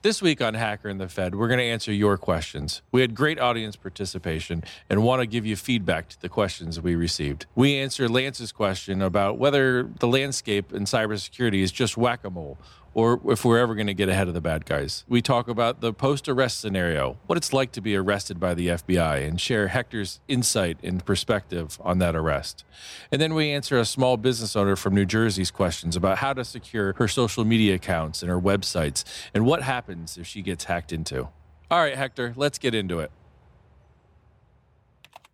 [0.00, 2.82] This week on Hacker and the Fed, we're going to answer your questions.
[2.92, 6.94] We had great audience participation and want to give you feedback to the questions we
[6.94, 7.46] received.
[7.56, 12.58] We answer Lance's question about whether the landscape in cybersecurity is just whack a mole
[12.98, 15.04] or if we're ever going to get ahead of the bad guys.
[15.06, 18.66] We talk about the post arrest scenario, what it's like to be arrested by the
[18.66, 22.64] FBI, and share Hector's insight and perspective on that arrest.
[23.12, 26.44] And then we answer a small business owner from New Jersey's questions about how to
[26.44, 30.92] secure her social media accounts and her websites and what happens if she gets hacked
[30.92, 31.28] into.
[31.70, 33.12] All right, Hector, let's get into it.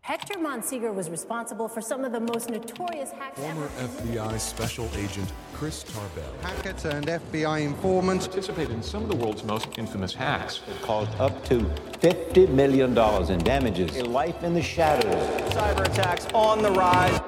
[0.05, 4.03] Hector Monsegur was responsible for some of the most notorious hacks Former ever.
[4.03, 6.31] FBI Special Agent Chris Tarbell.
[6.43, 10.61] Hackers and FBI informants participated in some of the world's most infamous hacks.
[10.69, 11.61] That caused up to
[12.03, 12.91] $50 million
[13.31, 13.97] in damages.
[13.97, 15.15] A life in the shadows.
[15.55, 17.19] Cyber attacks on the rise.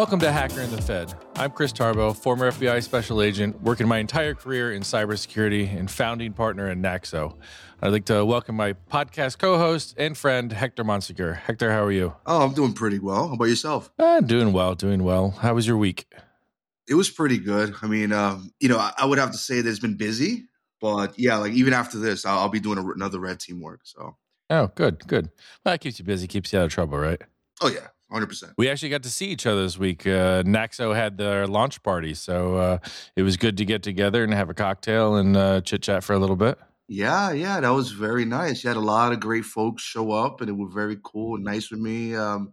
[0.00, 1.12] Welcome to Hacker and the Fed.
[1.36, 6.32] I'm Chris Tarbell, former FBI special agent, working my entire career in cybersecurity and founding
[6.32, 7.36] partner in Naxo.
[7.82, 11.36] I'd like to welcome my podcast co-host and friend Hector Monsegur.
[11.36, 12.14] Hector, how are you?
[12.24, 13.28] Oh, I'm doing pretty well.
[13.28, 13.92] How about yourself?
[13.98, 15.32] Uh, doing well, doing well.
[15.32, 16.10] How was your week?
[16.88, 17.74] It was pretty good.
[17.82, 20.46] I mean, um, you know, I, I would have to say that it's been busy,
[20.80, 23.80] but yeah, like even after this, I'll, I'll be doing a, another red team work.
[23.84, 24.16] So,
[24.48, 25.26] Oh, good, good.
[25.62, 27.20] Well, that keeps you busy, keeps you out of trouble, right?
[27.60, 28.52] oh yeah, hundred percent.
[28.56, 30.06] We actually got to see each other this week.
[30.06, 32.78] Uh, Naxo had their launch party, so uh,
[33.16, 36.12] it was good to get together and have a cocktail and uh, chit chat for
[36.12, 36.58] a little bit.
[36.92, 38.64] Yeah, yeah, that was very nice.
[38.64, 41.44] You had a lot of great folks show up, and it was very cool and
[41.44, 42.16] nice with me.
[42.16, 42.52] Um,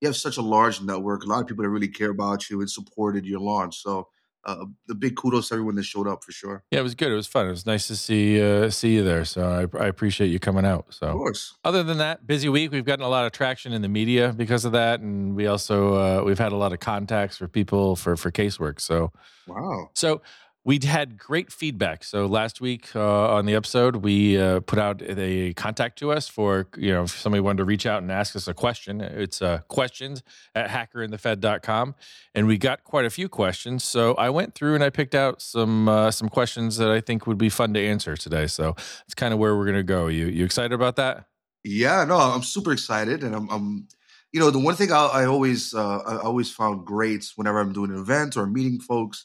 [0.00, 2.60] you have such a large network, a lot of people that really care about you
[2.60, 3.82] and supported your launch.
[3.82, 4.08] So,
[4.46, 6.62] uh, the big kudos to everyone that showed up for sure.
[6.70, 7.10] Yeah, it was good.
[7.10, 7.46] It was fun.
[7.46, 9.24] It was nice to see uh, see you there.
[9.24, 10.86] So I, I appreciate you coming out.
[10.90, 11.54] So Of course.
[11.64, 12.72] other than that, busy week.
[12.72, 15.94] We've gotten a lot of traction in the media because of that, and we also
[15.94, 18.80] uh, we've had a lot of contacts for people for for casework.
[18.80, 19.12] So
[19.46, 19.90] Wow.
[19.94, 20.22] So
[20.64, 22.04] we had great feedback.
[22.04, 26.26] So last week uh, on the episode, we uh, put out a contact to us
[26.26, 29.02] for, you know, if somebody wanted to reach out and ask us a question.
[29.02, 30.22] It's uh, questions
[30.54, 31.94] at hackerandthefed.com.
[32.34, 33.84] And we got quite a few questions.
[33.84, 37.26] So I went through and I picked out some uh, some questions that I think
[37.26, 38.46] would be fun to answer today.
[38.46, 38.74] So
[39.04, 40.06] it's kind of where we're going to go.
[40.06, 41.26] You, you excited about that?
[41.62, 43.88] Yeah, no, I'm super excited, and I'm, I'm
[44.32, 47.72] you know, the one thing I, I always, uh, I always found great whenever I'm
[47.72, 49.24] doing an event or meeting folks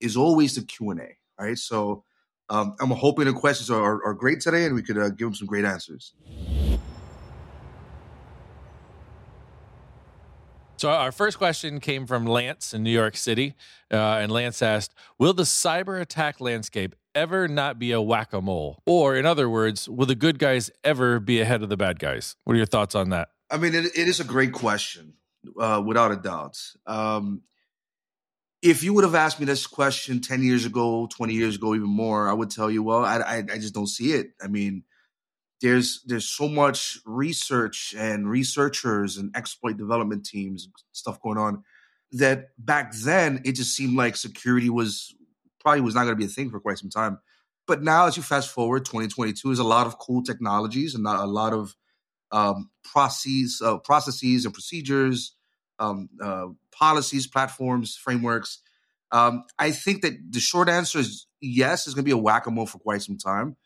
[0.00, 1.16] is always the Q and A.
[1.40, 2.04] Right, so
[2.48, 5.28] um, I'm hoping the questions are, are, are great today, and we could uh, give
[5.28, 6.14] them some great answers.
[10.78, 13.54] So our first question came from Lance in New York City,
[13.92, 18.40] uh, and Lance asked, "Will the cyber attack landscape ever not be a whack a
[18.40, 18.80] mole?
[18.86, 22.36] Or, in other words, will the good guys ever be ahead of the bad guys?"
[22.44, 23.28] What are your thoughts on that?
[23.50, 25.14] I mean, it, it is a great question,
[25.58, 26.60] uh, without a doubt.
[26.86, 27.42] Um,
[28.62, 31.88] if you would have asked me this question 10 years ago, 20 years ago, even
[31.88, 34.30] more, I would tell you, well, I, I, I just don't see it.
[34.42, 34.84] I mean,
[35.60, 41.64] there's there's so much research and researchers and exploit development teams stuff going on
[42.12, 45.14] that back then it just seemed like security was
[45.60, 47.18] probably was not going to be a thing for quite some time.
[47.66, 51.26] But now, as you fast forward, 2022 is a lot of cool technologies and a
[51.26, 51.76] lot of
[52.32, 55.34] um, processes, uh, processes and procedures,
[55.78, 56.46] um, uh,
[56.78, 58.60] policies, platforms, frameworks.
[59.10, 61.86] Um, I think that the short answer is yes.
[61.86, 63.56] It's going to be a whack a mole for quite some time,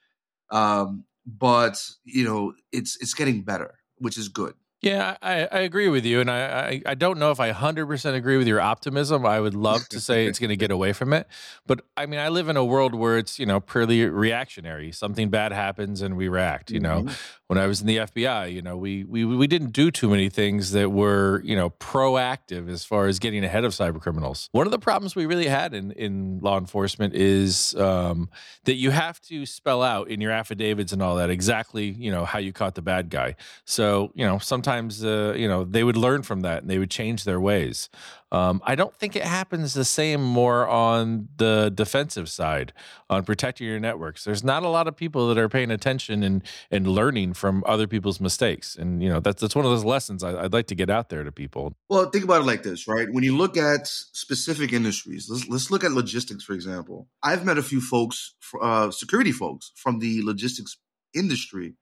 [0.51, 4.55] um, but you know it's it's getting better, which is good.
[4.83, 7.87] Yeah, I, I agree with you, and I, I I don't know if I hundred
[7.87, 9.25] percent agree with your optimism.
[9.25, 11.29] I would love to say it's going to get away from it,
[11.69, 14.91] but I mean, I live in a world where it's you know purely reactionary.
[14.91, 16.73] Something bad happens and we react.
[16.73, 17.17] You know, Mhm.
[17.47, 20.29] when I was in the FBI, you know, we we we didn't do too many
[20.29, 24.49] things that were you know proactive as far as getting ahead of cyber criminals.
[24.51, 28.29] One of the problems we really had in in law enforcement is um,
[28.65, 32.25] that you have to spell out in your affidavits and all that exactly you know
[32.25, 33.37] how you caught the bad guy.
[33.65, 36.91] So you know sometimes uh, you know they would learn from that and they would
[36.91, 37.89] change their ways.
[38.33, 42.73] Um, I don't think it happens the same more on the defensive side
[43.11, 44.25] on protecting your networks.
[44.25, 47.87] There's not a lot of people that are paying attention and and learning from other
[47.87, 50.75] people's mistakes, and you know that's that's one of those lessons I, I'd like to
[50.75, 51.75] get out there to people.
[51.91, 53.09] Well, think about it like this, right?
[53.13, 57.09] When you look at specific industries, let's, let's look at logistics, for example.
[57.23, 60.79] I've met a few folks, uh, security folks from the logistics
[61.15, 61.75] industry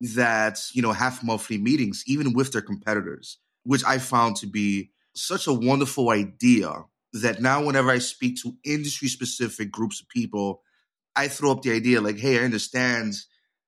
[0.00, 4.90] that, you know, have monthly meetings, even with their competitors, which I found to be
[5.14, 6.72] such a wonderful idea
[7.12, 10.62] that now whenever I speak to industry specific groups of people,
[11.16, 13.14] I throw up the idea like, hey, I understand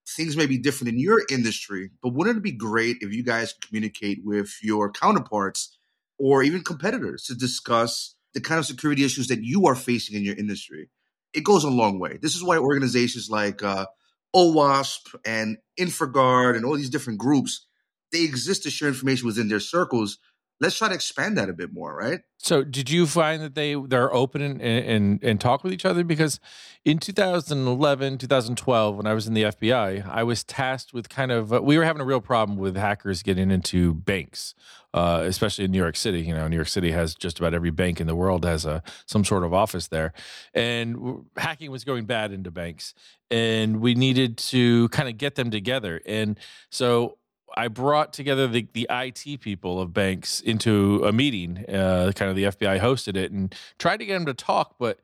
[0.09, 3.55] things may be different in your industry, but wouldn't it be great if you guys
[3.61, 5.77] communicate with your counterparts
[6.19, 10.25] or even competitors to discuss the kind of security issues that you are facing in
[10.25, 10.89] your industry?
[11.35, 12.19] It goes a long way.
[12.21, 13.87] This is why organizations like uh,
[14.35, 17.67] OWASP and InfraGard and all these different groups
[18.13, 20.19] they exist to share information within their circles
[20.61, 22.21] let's try to expand that a bit more, right?
[22.39, 26.03] So, did you find that they they're open and and, and talk with each other?
[26.05, 26.41] Because
[26.85, 31.53] in 2011, 2012, when I was in the FBI, I was tasked with kind of
[31.53, 34.55] uh, we were having a real problem with hackers getting into banks,
[34.93, 36.23] uh, especially in New York City.
[36.23, 38.83] You know, New York City has just about every bank in the world has a
[39.07, 40.13] some sort of office there,
[40.53, 42.95] and hacking was going bad into banks,
[43.31, 46.39] and we needed to kind of get them together, and
[46.71, 47.19] so
[47.57, 51.65] I brought together the, the IT people of banks into a meeting.
[51.69, 55.01] Uh, kind of the FBI hosted it and tried to get them to talk, but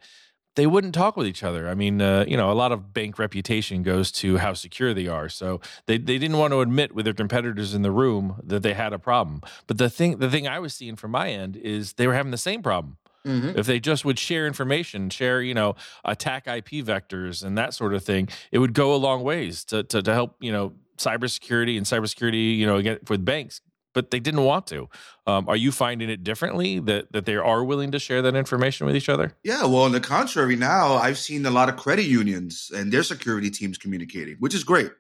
[0.59, 1.69] they wouldn't talk with each other.
[1.69, 5.07] I mean, uh, you know, a lot of bank reputation goes to how secure they
[5.07, 5.29] are.
[5.29, 8.75] So they, they didn't want to admit with their competitors in the room that they
[8.75, 9.41] had a problem.
[9.69, 12.33] But the thing the thing I was seeing from my end is they were having
[12.33, 12.97] the same problem.
[13.29, 13.59] Mm-hmm.
[13.59, 17.95] If they just would share information, share, you know, attack IP vectors and that sort
[17.95, 21.77] of thing, it would go a long ways to, to, to help, you know, cybersecurity
[21.77, 23.61] and cybersecurity, you know, again with banks,
[23.95, 24.89] but they didn't want to.
[25.27, 28.87] Um, are you finding it differently that that they are willing to share that information
[28.87, 29.37] with each other?
[29.43, 33.03] Yeah, well, on the contrary, now I've seen a lot of credit unions and their
[33.03, 34.91] security teams communicating, which is great.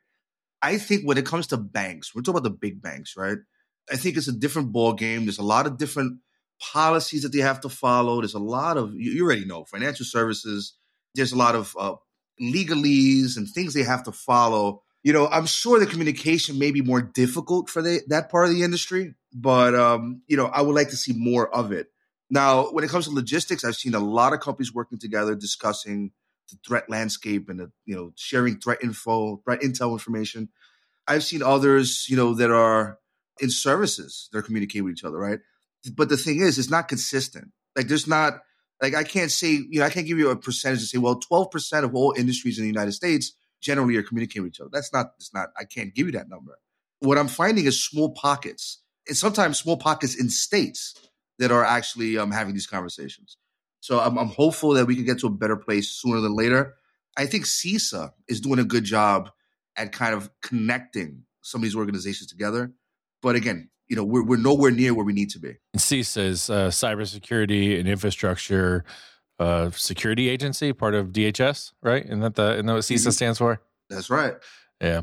[0.62, 3.38] I think when it comes to banks, we're talking about the big banks, right?
[3.90, 5.25] I think it's a different ball game.
[5.25, 6.19] There's a lot of different
[6.72, 8.20] policies that they have to follow.
[8.20, 10.75] There's a lot of you already know financial services.
[11.14, 11.94] There's a lot of uh,
[12.40, 16.82] legalese and things they have to follow you know, I'm sure the communication may be
[16.82, 20.75] more difficult for the, that part of the industry, but um, you know, I would
[20.75, 21.87] like to see more of it.
[22.31, 26.11] Now, when it comes to logistics, I've seen a lot of companies working together, discussing
[26.50, 30.49] the threat landscape and the, you know sharing threat info, threat intel information.
[31.06, 32.99] I've seen others, you know, that are
[33.40, 35.38] in services they're communicating with each other, right?
[35.94, 37.52] But the thing is, it's not consistent.
[37.76, 38.40] Like, there's not
[38.82, 41.19] like I can't say, you know, I can't give you a percentage to say, well,
[41.19, 44.70] 12% of all industries in the United States generally are communicating with each other.
[44.72, 46.58] That's not, it's not, I can't give you that number.
[47.00, 50.94] What I'm finding is small pockets, and sometimes small pockets in states
[51.38, 53.36] that are actually um, having these conversations.
[53.80, 56.75] So I'm, I'm hopeful that we can get to a better place sooner than later.
[57.16, 59.30] I think CISA is doing a good job
[59.76, 62.72] at kind of connecting some of these organizations together.
[63.22, 65.56] But again, you know, we're, we're nowhere near where we need to be.
[65.73, 68.85] And CISA is uh, cybersecurity and infrastructure
[69.38, 72.05] uh, security agency, part of DHS, right?
[72.05, 73.11] And that the and that what CISA mm-hmm.
[73.11, 73.61] stands for?
[73.88, 74.35] That's right.
[74.81, 75.02] Yeah.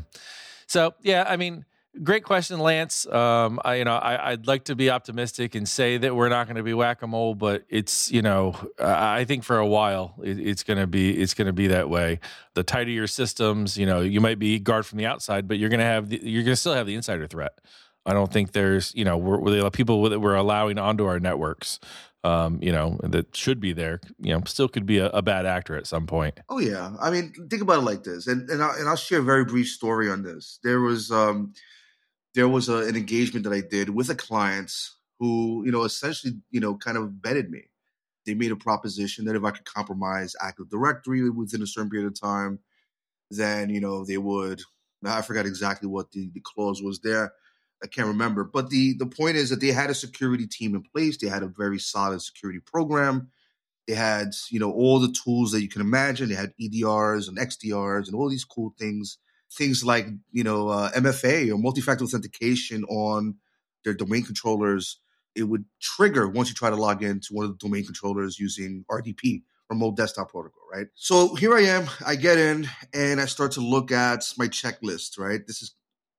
[0.66, 1.64] So yeah, I mean,
[2.02, 3.06] great question, Lance.
[3.06, 6.46] Um, I you know I, would like to be optimistic and say that we're not
[6.46, 10.14] going to be whack a mole, but it's you know I think for a while
[10.22, 12.20] it, it's going to be it's going to be that way.
[12.54, 15.70] The tighter your systems, you know, you might be guard from the outside, but you're
[15.70, 17.58] going to have the, you're going to still have the insider threat.
[18.06, 21.80] I don't think there's, you know, we're, we're people that we're allowing onto our networks
[22.26, 25.46] um, you know, that should be there, you know, still could be a, a, bad
[25.46, 26.40] actor at some point.
[26.48, 29.20] Oh yeah, I mean, think about it like this, and and, I, and I'll share
[29.20, 30.58] a very brief story on this.
[30.64, 31.52] There was um,
[32.34, 34.72] there was a, an engagement that I did with a client
[35.20, 37.62] who, you know, essentially, you know, kind of betted me.
[38.26, 42.08] They made a proposition that if I could compromise Active Directory within a certain period
[42.08, 42.58] of time,
[43.30, 44.60] then you know they would.
[45.04, 47.32] I forgot exactly what the, the clause was there
[47.82, 48.44] I can't remember.
[48.44, 51.16] But the the point is that they had a security team in place.
[51.16, 53.28] They had a very solid security program.
[53.86, 56.28] They had, you know, all the tools that you can imagine.
[56.28, 59.18] They had EDRs and XDRs and all these cool things.
[59.52, 63.36] Things like, you know, uh, MFA or multi-factor authentication on
[63.84, 65.00] their domain controllers.
[65.36, 68.84] It would trigger once you try to log into one of the domain controllers using
[68.90, 70.88] RDP, remote desktop protocol, right?
[70.94, 71.88] So here I am.
[72.04, 75.46] I get in and I start to look at my checklist, right?
[75.46, 75.74] This is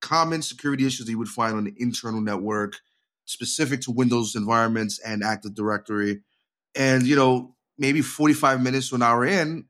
[0.08, 2.78] common security issues that you would find on the internal network
[3.26, 6.22] specific to Windows environments and Active Directory.
[6.76, 9.66] And, you know, maybe 45 minutes to an hour in,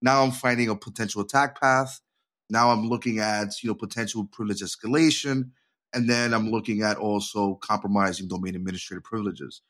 [0.00, 2.00] now I'm finding a potential attack path.
[2.48, 5.50] Now I'm looking at, you know, potential privilege escalation.
[5.92, 9.60] And then I'm looking at also compromising domain administrator privileges.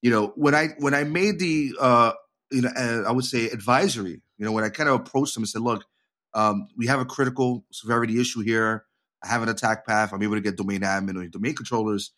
[0.00, 2.12] You know, when I when I made the uh,
[2.50, 5.42] you know, uh, I would say advisory, you know, when I kind of approached them
[5.42, 5.84] and said, look,
[6.32, 8.86] um, we have a critical severity issue here
[9.22, 10.12] I have an attack path.
[10.12, 12.12] I'm able to get domain admin or domain controllers.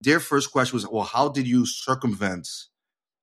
[0.00, 2.48] Their first question was, well, how did you circumvent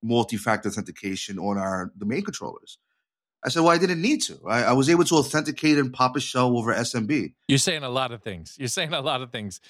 [0.02, 2.78] multi-factor authentication on our domain controllers?
[3.44, 4.38] I said, well, I didn't need to.
[4.48, 7.34] I, I, was able to authenticate and pop a shell over SMB.
[7.46, 8.56] You're saying a lot of things.
[8.58, 9.60] You're saying a lot of things.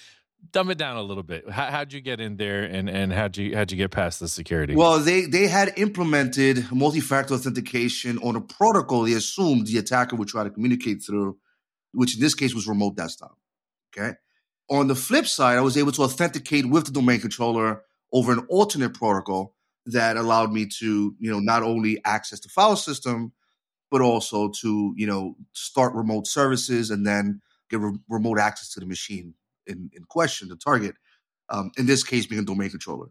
[0.52, 1.50] Dumb it down a little bit.
[1.50, 4.28] How, would you get in there, and, and how'd you how'd you get past the
[4.28, 4.74] security?
[4.76, 10.28] Well, they they had implemented multi-factor authentication on a protocol they assumed the attacker would
[10.28, 11.38] try to communicate through
[11.94, 13.38] which in this case was remote desktop.
[13.96, 14.14] Okay.
[14.70, 17.82] On the flip side, I was able to authenticate with the domain controller
[18.12, 19.54] over an alternate protocol
[19.86, 23.32] that allowed me to, you know, not only access the file system,
[23.90, 28.80] but also to, you know, start remote services and then get re- remote access to
[28.80, 29.34] the machine
[29.66, 30.94] in, in question, the target.
[31.50, 33.08] Um, in this case, being a domain controller.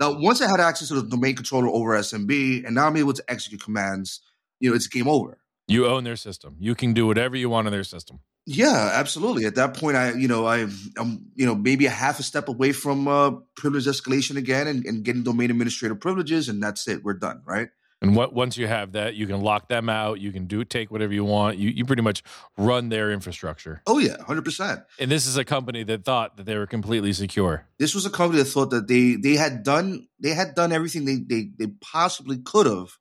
[0.00, 3.12] Now, once I had access to the domain controller over SMB, and now I'm able
[3.12, 4.20] to execute commands,
[4.58, 5.38] you know, it's game over.
[5.70, 6.56] You own their system.
[6.58, 8.20] You can do whatever you want in their system.
[8.46, 9.44] Yeah, absolutely.
[9.44, 10.66] At that point, I, you know, I,
[10.98, 14.84] I'm, you know, maybe a half a step away from uh, privilege escalation again and,
[14.84, 17.04] and getting domain administrator privileges, and that's it.
[17.04, 17.68] We're done, right?
[18.02, 20.20] And what once you have that, you can lock them out.
[20.20, 21.58] You can do take whatever you want.
[21.58, 22.22] You you pretty much
[22.56, 23.82] run their infrastructure.
[23.86, 24.80] Oh yeah, hundred percent.
[24.98, 27.66] And this is a company that thought that they were completely secure.
[27.78, 31.04] This was a company that thought that they they had done they had done everything
[31.04, 32.96] they they, they possibly could have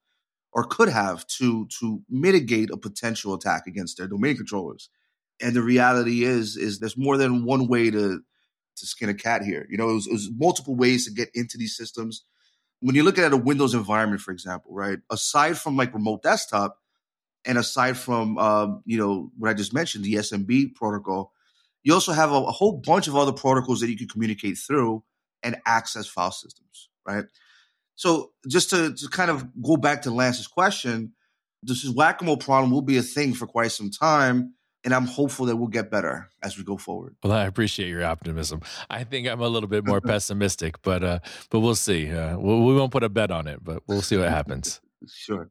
[0.60, 4.90] or could have to to mitigate a potential attack against their domain controllers.
[5.42, 8.22] And the reality is is there's more than one way to
[8.76, 9.66] to skin a cat here.
[9.70, 12.24] You know, it was, it was multiple ways to get into these systems
[12.82, 15.00] when you look at a Windows environment, for example, right?
[15.10, 16.78] Aside from like remote desktop,
[17.46, 21.32] and aside from um, you know what I just mentioned, the SMB protocol,
[21.84, 25.04] you also have a, a, whole bunch of other protocols that you can communicate through
[25.42, 27.24] and access file systems, right?
[28.00, 31.12] So just to, to kind of go back to Lance's question,
[31.62, 34.54] this is whack-a-mole problem will be a thing for quite some time
[34.86, 37.18] and I'm hopeful that we'll get better as we go forward.
[37.22, 38.62] Well, I appreciate your optimism.
[38.90, 42.10] I think I'm a little bit more pessimistic, but uh, but we'll see.
[42.10, 44.80] Uh, we, we won't put a bet on it, but we'll see what happens.
[45.14, 45.50] sure.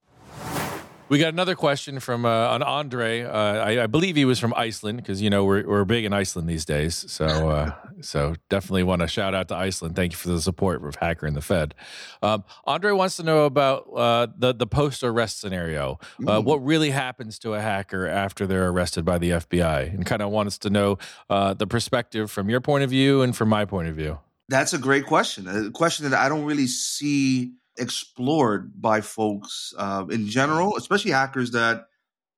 [1.09, 3.23] We got another question from uh, an Andre.
[3.23, 6.13] Uh, I, I, believe he was from Iceland because you know we're we're big in
[6.13, 7.11] Iceland these days.
[7.11, 7.73] So uh,
[8.03, 9.97] so definitely want to shout out to Iceland.
[9.97, 11.75] Thank you for the support of Hacker and the Fed.
[12.23, 15.99] Um, Andre wants to know about uh, the the post arrest scenario.
[16.21, 16.45] Uh, mm.
[16.45, 20.31] What really happens to a hacker after they're arrested by the FBI, and kind of
[20.31, 20.99] wants to know
[21.31, 24.19] uh, the perspective from your point of view and from my point of view.
[24.51, 25.47] That's a great question.
[25.47, 31.53] A question that I don't really see explored by folks uh, in general, especially hackers
[31.53, 31.87] that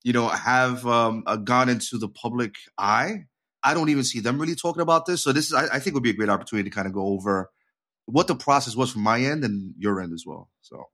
[0.02, 3.24] you know have um, uh, gone into the public eye.
[3.62, 5.22] I don't even see them really talking about this.
[5.22, 7.08] So this is, I, I think, would be a great opportunity to kind of go
[7.08, 7.50] over
[8.06, 10.48] what the process was from my end and your end as well.
[10.62, 10.84] So.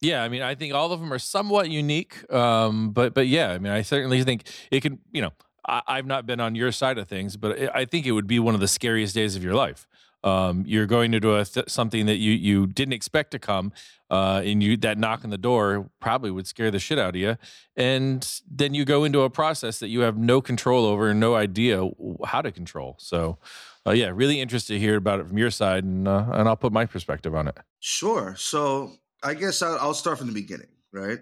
[0.00, 3.52] Yeah, I mean, I think all of them are somewhat unique, um, but but yeah,
[3.52, 4.98] I mean, I certainly think it can.
[5.12, 5.30] You know,
[5.64, 8.38] I, have not been on your side of things, but I think it would be
[8.38, 9.86] one of the scariest days of your life.
[10.24, 13.72] Um, you're going to do a th- something that you you didn't expect to come,
[14.10, 17.16] uh, and you that knock on the door probably would scare the shit out of
[17.16, 17.36] you,
[17.76, 21.34] and then you go into a process that you have no control over and no
[21.34, 21.86] idea
[22.24, 22.96] how to control.
[22.98, 23.38] So,
[23.86, 26.56] uh, yeah, really interested to hear about it from your side, and uh, and I'll
[26.56, 27.58] put my perspective on it.
[27.80, 28.34] Sure.
[28.38, 31.18] So I guess I'll, I'll start from the beginning, right?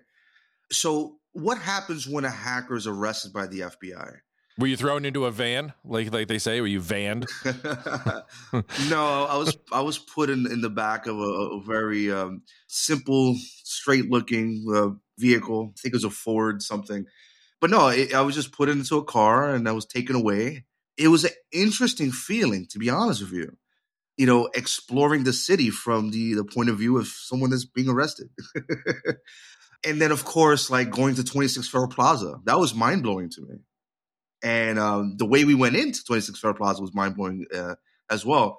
[0.70, 4.18] So what happens when a hacker is arrested by the FBI?
[4.58, 6.60] Were you thrown into a van, like like they say?
[6.60, 7.26] Were you vanned?
[8.90, 12.42] no, I was I was put in, in the back of a, a very um,
[12.66, 15.72] simple, straight looking uh, vehicle.
[15.74, 17.06] I think it was a Ford something,
[17.60, 20.66] but no, it, I was just put into a car and I was taken away.
[20.98, 23.56] It was an interesting feeling, to be honest with you.
[24.18, 27.88] You know, exploring the city from the the point of view of someone that's being
[27.88, 28.28] arrested.
[29.86, 33.40] and then, of course, like going to 26 Federal Plaza, that was mind blowing to
[33.40, 33.56] me
[34.42, 37.76] and um, the way we went into 26 Fed Plaza was mind blowing uh,
[38.10, 38.58] as well.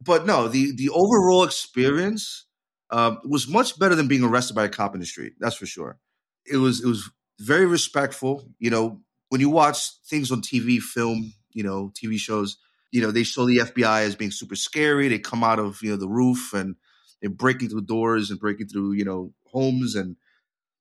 [0.00, 2.46] But no, the the overall experience
[2.90, 5.34] uh, was much better than being arrested by a cop in the street.
[5.38, 5.98] That's for sure.
[6.46, 8.48] It was it was very respectful.
[8.58, 12.56] You know, when you watch things on TV, film, you know, TV shows,
[12.90, 15.08] you know, they show the FBI as being super scary.
[15.08, 16.76] They come out of you know the roof and
[17.20, 20.16] they're breaking through doors and breaking through you know homes and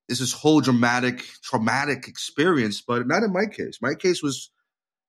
[0.09, 3.79] it's this whole dramatic, traumatic experience, but not in my case.
[3.81, 4.51] My case was,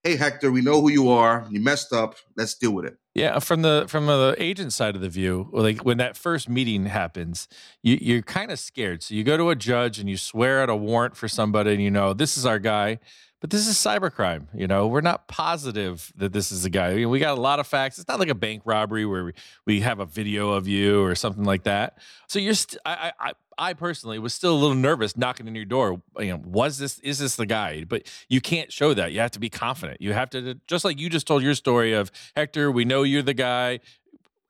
[0.03, 1.47] hey Hector, we know who you are.
[1.51, 2.17] You messed up.
[2.37, 2.97] Let's deal with it.
[3.15, 6.87] Yeah, from the from the agent side of the view, like when that first meeting
[6.87, 7.49] happens,
[7.83, 9.03] you, you're kind of scared.
[9.03, 11.83] So you go to a judge and you swear out a warrant for somebody, and
[11.83, 13.01] you know this is our guy
[13.41, 14.47] but this is cybercrime.
[14.55, 16.89] You know, we're not positive that this is a guy.
[16.89, 17.99] I mean, we got a lot of facts.
[17.99, 19.33] It's not like a bank robbery where we,
[19.67, 21.99] we have a video of you or something like that.
[22.29, 25.67] So you're, st- I, I, I personally was still a little nervous knocking on your
[25.67, 26.01] door.
[26.19, 27.85] You know, was this, is this the guy?
[27.85, 29.13] But you can't show that.
[29.13, 30.01] You have to be confident.
[30.01, 33.21] You have to, just like you just told your story of Hector, we know you're
[33.21, 33.81] the guy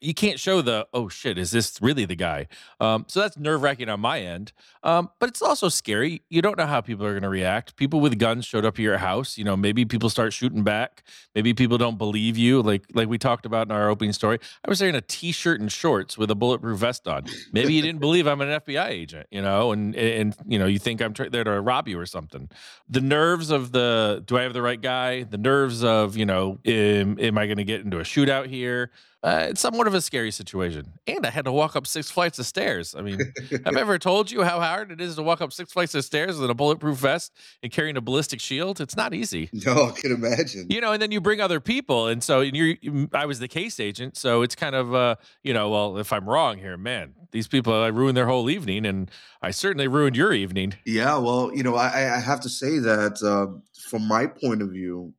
[0.01, 2.49] you can't show the oh shit is this really the guy?
[2.81, 4.53] Um, so that's nerve wracking on my end.
[4.83, 6.23] Um, but it's also scary.
[6.29, 7.77] You don't know how people are going to react.
[7.77, 11.03] People with guns showed up at your house you know maybe people start shooting back.
[11.35, 12.63] Maybe people don't believe you.
[12.63, 15.71] Like like we talked about in our opening story i was wearing a t-shirt and
[15.71, 17.25] shorts with a bulletproof vest on.
[17.53, 20.79] Maybe you didn't believe i'm an fbi agent you know and and you know you
[20.79, 22.49] think i'm there to rob you or something.
[22.89, 25.25] The nerves of the do i have the right guy?
[25.25, 28.91] The nerves of you know am, am i going to get into a shootout here
[29.23, 30.93] uh, it's somewhat of a scary situation.
[31.07, 32.95] And I had to walk up six flights of stairs.
[32.95, 33.19] I mean,
[33.67, 36.39] I've ever told you how hard it is to walk up six flights of stairs
[36.39, 38.81] with a bulletproof vest and carrying a ballistic shield?
[38.81, 39.49] It's not easy.
[39.63, 40.67] No, I can imagine.
[40.71, 42.07] You know, and then you bring other people.
[42.07, 42.77] And so you're,
[43.13, 44.17] I was the case agent.
[44.17, 47.75] So it's kind of, uh, you know, well, if I'm wrong here, man, these people,
[47.75, 48.87] I ruined their whole evening.
[48.87, 49.11] And
[49.43, 50.75] I certainly ruined your evening.
[50.87, 51.19] Yeah.
[51.19, 53.61] Well, you know, I, I have to say that uh,
[53.91, 55.13] from my point of view,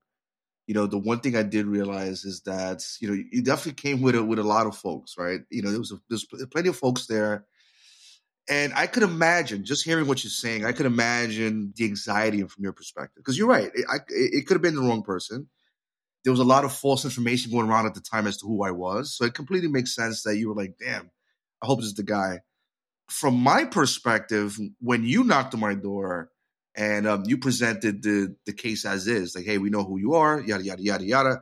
[0.71, 4.01] you know, the one thing I did realize is that you know you definitely came
[4.01, 5.41] with it with a lot of folks, right?
[5.49, 7.45] You know, there was a, there's plenty of folks there,
[8.49, 10.63] and I could imagine just hearing what you're saying.
[10.63, 13.69] I could imagine the anxiety from your perspective because you're right.
[13.75, 15.49] It, I, it could have been the wrong person.
[16.23, 18.63] There was a lot of false information going around at the time as to who
[18.63, 21.11] I was, so it completely makes sense that you were like, "Damn,
[21.61, 22.39] I hope this is the guy."
[23.09, 26.30] From my perspective, when you knocked on my door
[26.75, 30.13] and um, you presented the the case as is, like, hey, we know who you
[30.13, 31.41] are, yada yada yada yada.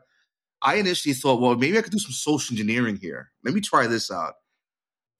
[0.61, 3.31] I initially thought, well, maybe I could do some social engineering here.
[3.43, 4.33] Let me try this out.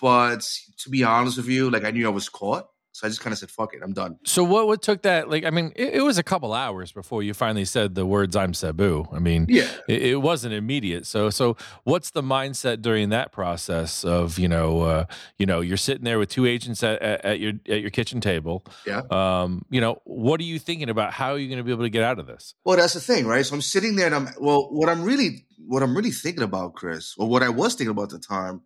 [0.02, 0.48] But
[0.80, 2.68] to be honest with you, like I knew I was caught.
[3.00, 5.30] So I just kind of said, "Fuck it, I'm done." So what what took that?
[5.30, 8.36] Like, I mean, it, it was a couple hours before you finally said the words
[8.36, 11.06] "I'm Sabu." I mean, yeah, it, it, wasn't immediate.
[11.06, 15.06] So so what's the mindset during that process of you know uh,
[15.38, 18.20] you know you're sitting there with two agents at, at, at, your at your kitchen
[18.20, 18.66] table.
[18.86, 19.04] Yeah.
[19.10, 21.14] Um, you know, what are you thinking about?
[21.14, 22.54] How are you going to be able to get out of this?
[22.66, 23.46] Well, that's the thing, right?
[23.46, 24.68] So I'm sitting there, and I'm well.
[24.72, 28.12] What I'm really what I'm really thinking about, Chris, or what I was thinking about
[28.14, 28.64] at the time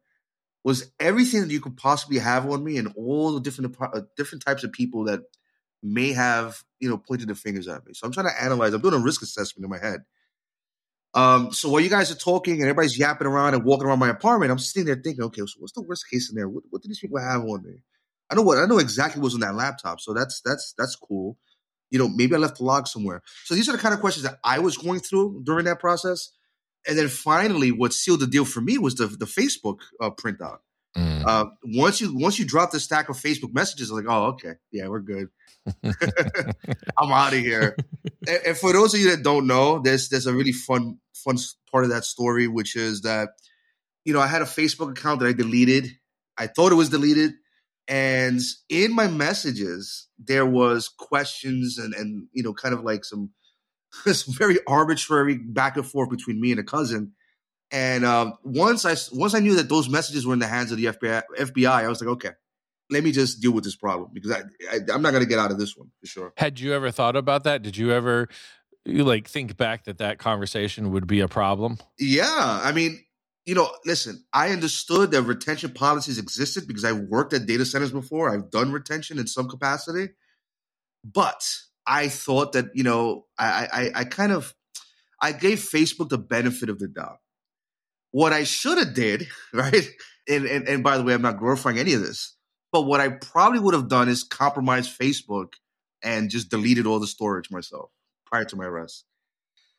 [0.63, 4.45] was everything that you could possibly have on me and all the different uh, different
[4.45, 5.21] types of people that
[5.81, 7.93] may have you know pointed their fingers at me.
[7.93, 8.73] So I'm trying to analyze.
[8.73, 10.01] I'm doing a risk assessment in my head.
[11.15, 14.09] Um, so while you guys are talking and everybody's yapping around and walking around my
[14.09, 16.49] apartment, I'm sitting there thinking, okay, so what's the worst case scenario?
[16.49, 17.75] What, what do these people have on me?
[18.31, 21.37] I know what I know exactly what's on that laptop, so that's that's that's cool.
[21.91, 23.21] You know, maybe I left the log somewhere.
[23.43, 26.31] So these are the kind of questions that I was going through during that process.
[26.87, 30.59] And then finally, what sealed the deal for me was the the Facebook uh, printout.
[30.97, 31.23] Mm.
[31.25, 34.87] Uh, once you once you drop the stack of Facebook messages, like, oh, okay, yeah,
[34.87, 35.27] we're good.
[35.83, 37.75] I'm out of here.
[38.27, 41.37] and, and, for those of you that don't know, there's there's a really fun fun
[41.71, 43.29] part of that story, which is that
[44.05, 45.87] you know I had a Facebook account that I deleted.
[46.37, 47.33] I thought it was deleted,
[47.87, 53.31] and in my messages there was questions and and you know kind of like some
[54.05, 57.13] some very arbitrary back and forth between me and a cousin
[57.73, 60.77] and um, once I once I knew that those messages were in the hands of
[60.77, 62.29] the FBI, FBI, I was like, okay,
[62.91, 65.39] let me just deal with this problem because I, I am not going to get
[65.39, 66.33] out of this one for sure.
[66.37, 67.63] Had you ever thought about that?
[67.63, 68.29] Did you ever
[68.85, 71.79] you like think back that that conversation would be a problem?
[71.97, 72.27] Yeah,
[72.63, 73.03] I mean,
[73.43, 77.91] you know, listen, I understood that retention policies existed because I've worked at data centers
[77.91, 78.29] before.
[78.31, 80.09] I've done retention in some capacity,
[81.03, 81.43] but
[81.85, 84.53] I thought that you know, I I, I kind of
[85.21, 87.19] I gave Facebook the benefit of the doubt.
[88.11, 89.87] What I should have did, right?
[90.27, 92.35] And, and and by the way, I'm not glorifying any of this,
[92.71, 95.53] but what I probably would have done is compromise Facebook
[96.03, 97.89] and just deleted all the storage myself
[98.25, 99.05] prior to my arrest.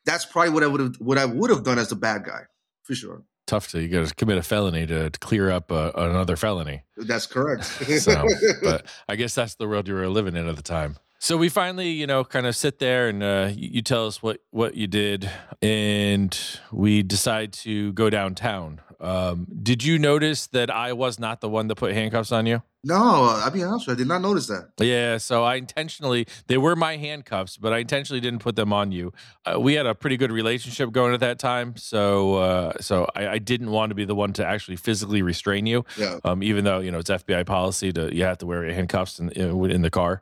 [0.05, 2.43] That's probably what I would have what I would have done as a bad guy,
[2.83, 3.23] for sure.
[3.47, 6.83] Tough to you got to commit a felony to, to clear up uh, another felony.
[6.97, 7.65] That's correct.
[7.65, 8.23] so,
[8.63, 10.97] but I guess that's the world you were living in at the time.
[11.25, 14.41] So we finally, you know, kind of sit there and uh, you tell us what
[14.51, 15.27] what you did,
[15.59, 16.39] and
[16.71, 18.79] we decide to go downtown.
[18.99, 22.61] Um, did you notice that I was not the one that put handcuffs on you?
[22.83, 24.69] No, I'll be honest, I did not notice that.
[24.79, 28.91] Yeah, so I intentionally they were my handcuffs, but I intentionally didn't put them on
[28.91, 29.11] you.
[29.51, 33.29] Uh, we had a pretty good relationship going at that time, so uh, so I,
[33.29, 35.85] I, didn't want to be the one to actually physically restrain you.
[35.97, 36.19] Yeah.
[36.23, 39.31] Um, even though you know it's FBI policy to you have to wear handcuffs in
[39.31, 40.21] in the car.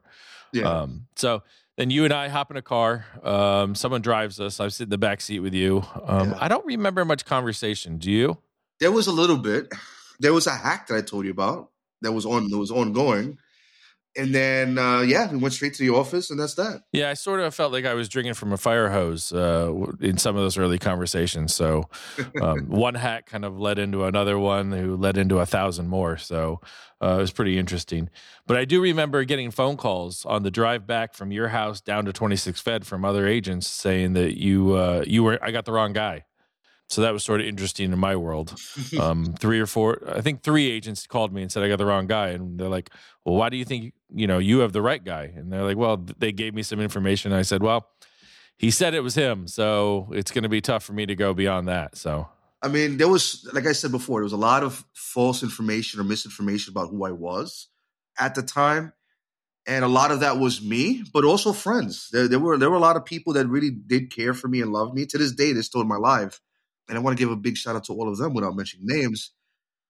[0.54, 0.70] Yeah.
[0.70, 1.44] Um, so
[1.78, 3.06] then you and I hop in a car.
[3.24, 4.60] Um, someone drives us.
[4.60, 5.84] I sit in the back seat with you.
[6.06, 6.38] Um, yeah.
[6.40, 7.98] I don't remember much conversation.
[7.98, 8.38] Do you?
[8.80, 9.72] There was a little bit.
[10.20, 13.40] There was a hack that I told you about that was on that was ongoing
[14.16, 16.84] and then uh, yeah, we went straight to the office, and that's that.
[16.92, 20.18] Yeah, I sort of felt like I was drinking from a fire hose uh, in
[20.18, 21.54] some of those early conversations.
[21.54, 21.90] So
[22.42, 26.18] um, one hack kind of led into another one, who led into a thousand more.
[26.18, 26.62] So
[27.02, 28.10] uh, it was pretty interesting.
[28.48, 32.06] But I do remember getting phone calls on the drive back from your house down
[32.06, 35.72] to 26 Fed from other agents saying that you uh, you were I got the
[35.72, 36.26] wrong guy.
[36.94, 38.54] So that was sort of interesting in my world.
[39.00, 41.86] Um, three or four, I think three agents called me and said I got the
[41.86, 42.92] wrong guy, and they're like,
[43.26, 45.78] "Well, why do you think you know you have the right guy?" And they're like,
[45.78, 47.88] "Well, they gave me some information." I said, "Well,
[48.58, 51.34] he said it was him, so it's going to be tough for me to go
[51.34, 52.28] beyond that." So
[52.62, 56.00] I mean, there was, like I said before, there was a lot of false information
[56.00, 57.68] or misinformation about who I was
[58.18, 58.94] at the time,
[59.68, 62.10] and a lot of that was me, but also friends.
[62.12, 64.62] There, there were there were a lot of people that really did care for me
[64.62, 65.06] and love me.
[65.08, 66.40] To this day, they're still in my life,
[66.90, 68.86] and I want to give a big shout out to all of them without mentioning
[68.88, 69.32] names.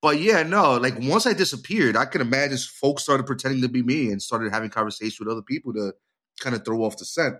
[0.02, 3.82] But yeah, no, like once I disappeared, I can imagine folks started pretending to be
[3.82, 5.94] me and started having conversations with other people to
[6.42, 7.36] kind of throw off the scent.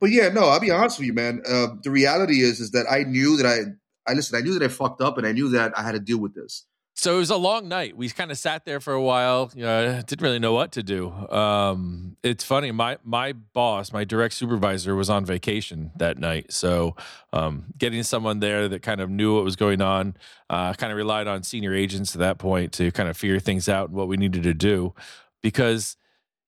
[0.00, 1.42] But yeah, no, I'll be honest with you, man.
[1.48, 4.64] Uh, the reality is, is that I knew that I I listen, I knew that
[4.64, 6.64] I fucked up and I knew that I had to deal with this.
[6.98, 7.96] So it was a long night.
[7.96, 9.52] We kind of sat there for a while.
[9.54, 11.12] You know, didn't really know what to do.
[11.12, 12.72] Um, it's funny.
[12.72, 16.52] My my boss, my direct supervisor, was on vacation that night.
[16.52, 16.96] So
[17.32, 20.16] um, getting someone there that kind of knew what was going on,
[20.50, 23.68] uh, kind of relied on senior agents at that point to kind of figure things
[23.68, 24.92] out and what we needed to do,
[25.40, 25.96] because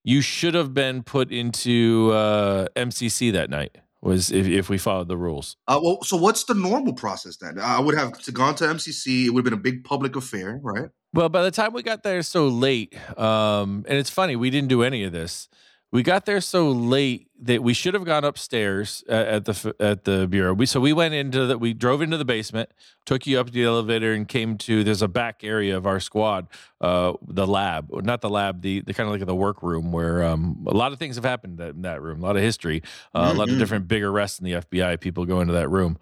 [0.03, 5.09] you should have been put into uh, MCC that night was if, if we followed
[5.09, 5.57] the rules.
[5.69, 7.59] Uh, well, so what's the normal process then?
[7.59, 9.27] I would have to gone to MCC.
[9.27, 10.89] It would have been a big public affair, right?
[11.13, 14.69] Well, by the time we got there so late, um, and it's funny, we didn't
[14.69, 15.49] do any of this.
[15.93, 20.05] We got there so late that we should have gone upstairs at, at the at
[20.05, 20.55] the bureau.
[20.55, 22.71] We so we went into the we drove into the basement,
[23.07, 26.47] took you up the elevator, and came to there's a back area of our squad,
[26.81, 30.65] uh, the lab, not the lab, the the kind of like the workroom where um,
[30.69, 33.37] a lot of things have happened in that room, a lot of history, uh, mm-hmm.
[33.37, 35.01] a lot of different big arrests in the FBI.
[35.01, 35.99] People go into that room,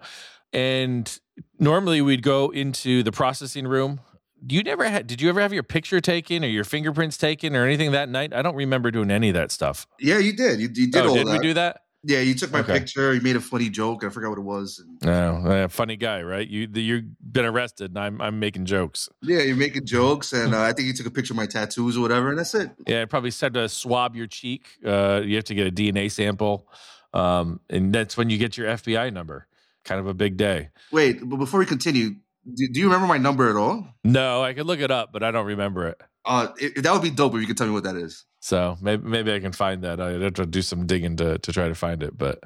[0.53, 1.19] and
[1.57, 4.01] normally we'd go into the processing room
[4.47, 7.65] you never had did you ever have your picture taken or your fingerprints taken or
[7.65, 8.33] anything that night?
[8.33, 9.87] I don't remember doing any of that stuff.
[9.99, 10.59] Yeah you did.
[10.59, 11.33] You, you did oh, all did that.
[11.33, 11.81] we do that?
[12.03, 12.79] Yeah you took my okay.
[12.79, 13.13] picture.
[13.13, 14.03] You made a funny joke.
[14.03, 16.47] I forgot what it was and, oh, funny guy right?
[16.47, 17.91] You you've been arrested.
[17.91, 19.09] And i'm, I'm making jokes.
[19.21, 21.97] Yeah you're making jokes and uh, i think you took a picture of my tattoos
[21.97, 22.71] or whatever and that's it.
[22.87, 24.67] Yeah i probably said to swab your cheek.
[24.85, 26.67] Uh, you have to get a dna sample
[27.13, 29.47] um, and that's when you get your fbi number.
[29.85, 30.69] Kind of a big day.
[30.91, 32.15] Wait but before we continue
[32.53, 33.87] do, do, you remember my number at all?
[34.03, 36.01] No, I could look it up, but I don't remember it.
[36.25, 38.25] Uh, it, that would be dope if you could tell me what that is.
[38.39, 39.99] So maybe maybe I can find that.
[39.99, 42.17] I have to do some digging to to try to find it.
[42.17, 42.43] But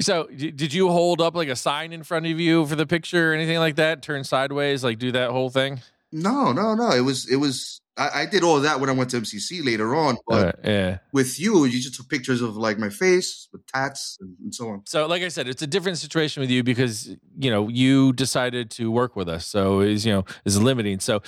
[0.00, 3.32] so did you hold up like a sign in front of you for the picture
[3.32, 4.02] or anything like that?
[4.02, 5.80] Turn sideways, like do that whole thing?
[6.12, 6.90] No, no, no.
[6.90, 9.94] It was it was I, I, did all that when I went to MCC later
[9.94, 10.16] on.
[10.26, 10.98] But right, yeah.
[11.12, 14.68] with you, you just took pictures of like my face with tats and, and, so
[14.68, 14.82] on.
[14.86, 17.08] So, like I said, it's a different situation with you because
[17.38, 21.00] you know you decided to work with us, so is you know is limiting.
[21.00, 21.22] So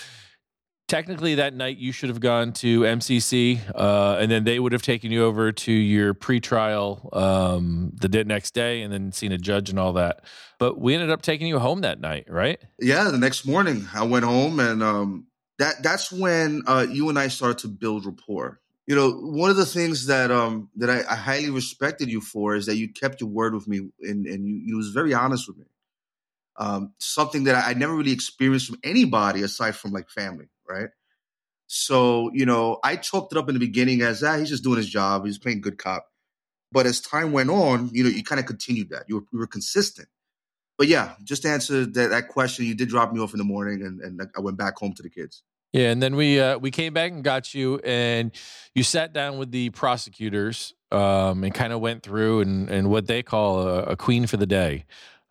[0.86, 4.82] technically, that night you should have gone to MCC, uh, and then they would have
[4.82, 9.70] taken you over to your pretrial um, the next day, and then seen a judge
[9.70, 10.24] and all that.
[10.60, 12.60] But we ended up taking you home that night, right?
[12.78, 14.84] Yeah, the next morning I went home and.
[14.84, 15.26] Um,
[15.60, 18.60] that that's when uh, you and I started to build rapport.
[18.86, 22.56] You know, one of the things that um, that I, I, highly respected you for
[22.56, 25.46] is that you kept your word with me, and, and you, you was very honest
[25.46, 25.66] with me.
[26.56, 30.88] Um, something that I, I never really experienced from anybody aside from like family, right?
[31.66, 34.78] So you know, I chalked it up in the beginning as ah, he's just doing
[34.78, 36.06] his job, he's playing good cop.
[36.72, 39.04] But as time went on, you know, you kind of continued that.
[39.08, 40.08] You were, you were consistent.
[40.78, 43.44] But yeah, just to answer that, that question, you did drop me off in the
[43.44, 45.42] morning, and, and I went back home to the kids.
[45.72, 48.32] Yeah, and then we uh, we came back and got you, and
[48.74, 53.06] you sat down with the prosecutors um, and kind of went through and and what
[53.06, 54.84] they call a, a queen for the day.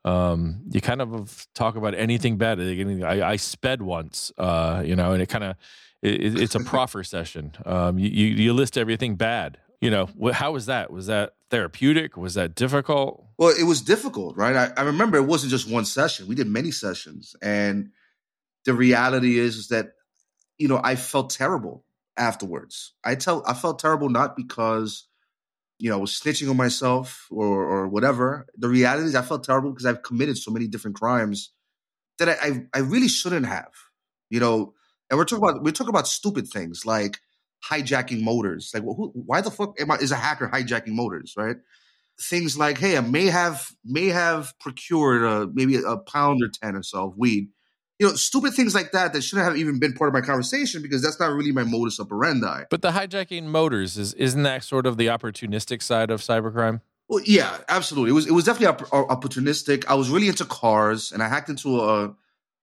[0.06, 2.60] Um, you kind of talk about anything bad.
[2.60, 5.56] I, I sped once, uh, you know, and it kind of
[6.02, 7.52] it, it's a proffer session.
[7.65, 9.58] Um, you, you list everything bad.
[9.82, 10.91] You know, how was that?
[10.91, 12.17] Was that therapeutic?
[12.17, 13.25] Was that difficult?
[13.38, 14.56] Well, it was difficult, right?
[14.56, 16.28] I, I remember it wasn't just one session.
[16.28, 17.91] We did many sessions, and
[18.65, 19.93] the reality is, is that
[20.60, 21.86] you know, I felt terrible
[22.17, 22.93] afterwards.
[23.04, 25.08] I tell I felt terrible not because
[25.80, 28.45] you know I was snitching on myself or or whatever.
[28.58, 31.52] The reality is I felt terrible because I've committed so many different crimes
[32.19, 33.72] that I I, I really shouldn't have.
[34.30, 34.74] You know,
[35.10, 37.19] and we're talking about we're talking about stupid things like
[37.67, 38.72] hijacking motors.
[38.74, 41.34] Like, well, who, why the fuck am I, is a hacker hijacking motors?
[41.38, 41.58] Right?
[42.22, 46.76] Things like, hey, I may have may have procured a, maybe a pound or ten
[46.76, 47.50] or so of weed
[47.99, 50.81] you know, stupid things like that that shouldn't have even been part of my conversation
[50.81, 52.63] because that's not really my modus operandi.
[52.69, 56.81] But the hijacking motors is isn't that sort of the opportunistic side of cybercrime?
[57.09, 58.12] Well, yeah, absolutely.
[58.12, 59.83] It was it was definitely opp- opportunistic.
[59.88, 62.15] I was really into cars, and I hacked into a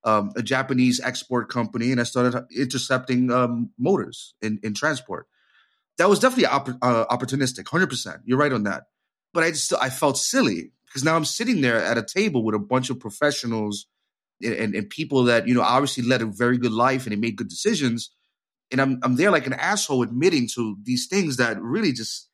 [0.04, 5.26] um, a Japanese export company, and I started intercepting um, motors in in transport.
[5.98, 8.22] That was definitely opp- uh, opportunistic, hundred percent.
[8.24, 8.84] You're right on that.
[9.34, 12.54] But I just I felt silly because now I'm sitting there at a table with
[12.54, 13.86] a bunch of professionals
[14.42, 17.36] and, and, people that you know obviously led a very good life and they made
[17.36, 18.10] good decisions,
[18.70, 22.28] and I'm I'm there like an asshole admitting to these things that really just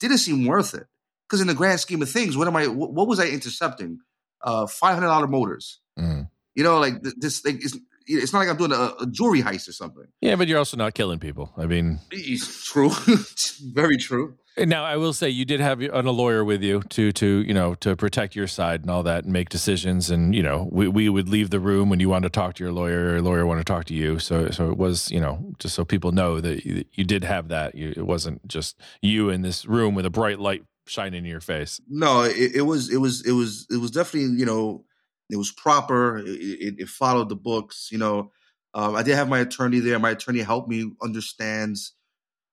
[0.00, 0.86] didn't seem worth it.
[1.28, 2.66] Because in the grand scheme of things, what am I?
[2.66, 3.98] What, what was I intercepting?
[4.42, 5.80] Uh, Five hundred dollar motors.
[5.98, 6.28] Mm.
[6.54, 7.78] You know, like th- this thing is.
[8.06, 10.04] It's not like I'm doing a, a jewelry heist or something.
[10.20, 11.50] Yeah, but you're also not killing people.
[11.56, 12.90] I mean, It's true,
[13.72, 14.36] very true.
[14.56, 17.74] Now, I will say you did have a lawyer with you to to you know
[17.76, 20.10] to protect your side and all that and make decisions.
[20.10, 22.64] And you know, we, we would leave the room when you wanted to talk to
[22.64, 24.20] your lawyer, or lawyer wanted to talk to you.
[24.20, 27.48] So so it was you know just so people know that you, you did have
[27.48, 27.74] that.
[27.74, 31.40] You, it wasn't just you in this room with a bright light shining in your
[31.40, 31.80] face.
[31.88, 34.84] No, it, it was it was it was it was definitely you know
[35.30, 36.18] it was proper.
[36.18, 37.88] It, it, it followed the books.
[37.90, 38.30] You know,
[38.72, 39.98] um, I did have my attorney there.
[39.98, 41.76] My attorney helped me understand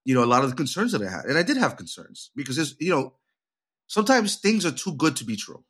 [0.05, 2.31] you know a lot of the concerns that I had, and I did have concerns
[2.35, 3.13] because there's you know
[3.87, 5.63] sometimes things are too good to be true,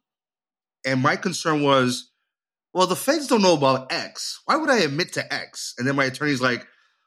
[0.86, 2.10] and my concern was.
[2.74, 4.44] Well, the feds don't know about X.
[4.46, 5.74] Why would I admit to X?
[5.78, 6.65] And then my attorney's like,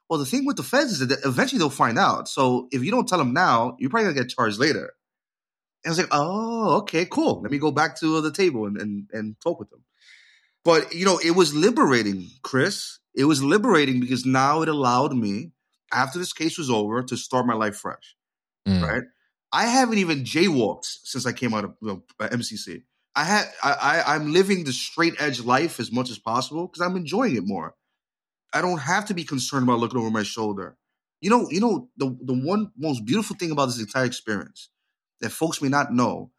[0.09, 2.29] well, the thing with the feds is that eventually they'll find out.
[2.29, 4.93] So if you don't tell them now, you're probably gonna get charged later.
[5.83, 7.41] And I was like, oh, okay, cool.
[7.43, 9.85] Let me go back to the table and, and, and talk with them.
[10.65, 12.99] But, you know, it was liberating, Chris.
[13.15, 15.53] It was liberating because now it allowed me,
[15.95, 18.17] after this case was over, to start my life fresh,
[18.69, 18.83] Mm.
[18.83, 19.03] right?
[19.53, 22.83] I haven't even jaywalked since I came out of you know, MCC.
[23.15, 26.81] I had I, I I'm living the straight edge life as much as possible because
[26.81, 27.75] I'm enjoying it more.
[28.53, 30.77] I don't have to be concerned about looking over my shoulder.
[31.21, 34.71] You know, you know the the one most beautiful thing about this entire experience
[35.21, 36.33] that folks may not know,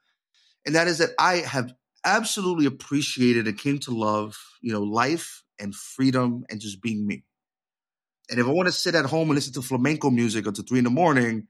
[0.65, 1.73] and that is that I have
[2.05, 7.23] absolutely appreciated and came to love, you know, life and freedom and just being me.
[8.29, 10.79] And if I want to sit at home and listen to flamenco music until three
[10.79, 11.47] in the morning,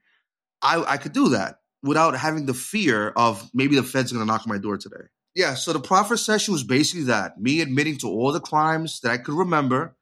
[0.62, 4.26] I, I could do that without having the fear of maybe the Fed's are going
[4.26, 5.04] to knock on my door today.
[5.34, 9.12] Yeah, so the proffer session was basically that me admitting to all the crimes that
[9.12, 9.96] I could remember.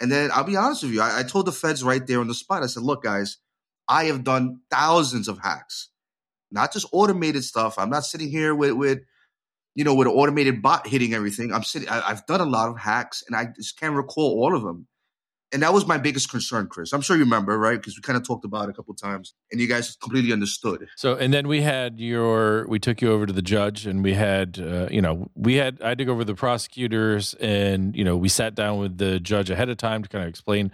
[0.00, 2.28] And then I'll be honest with you, I, I told the feds right there on
[2.28, 3.36] the spot, I said, look, guys,
[3.86, 5.90] I have done thousands of hacks,
[6.50, 7.78] not just automated stuff.
[7.78, 9.00] I'm not sitting here with, with
[9.74, 11.52] you know, with an automated bot hitting everything.
[11.52, 14.56] I'm sitting, I, I've done a lot of hacks and I just can't recall all
[14.56, 14.86] of them.
[15.52, 16.92] And that was my biggest concern, Chris.
[16.92, 17.76] I'm sure you remember, right?
[17.76, 20.88] Because we kind of talked about it a couple times and you guys completely understood.
[20.96, 24.14] So and then we had your we took you over to the judge and we
[24.14, 28.04] had uh, you know we had I had to go over the prosecutors and you
[28.04, 30.70] know we sat down with the judge ahead of time to kind of explain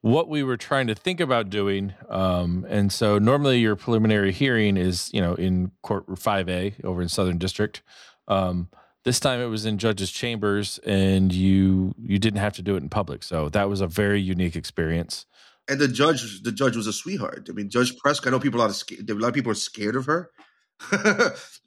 [0.00, 1.94] what we were trying to think about doing.
[2.08, 7.08] Um, and so normally your preliminary hearing is you know in court 5A over in
[7.08, 7.82] Southern District.
[8.26, 8.68] Um,
[9.04, 12.82] this time it was in judge's chambers and you you didn't have to do it
[12.82, 13.22] in public.
[13.22, 15.26] So that was a very unique experience.
[15.68, 17.46] And the judge, the judge was a sweetheart.
[17.48, 18.26] I mean, Judge Preska.
[18.26, 20.30] I know people a lot of a lot of people are scared of her,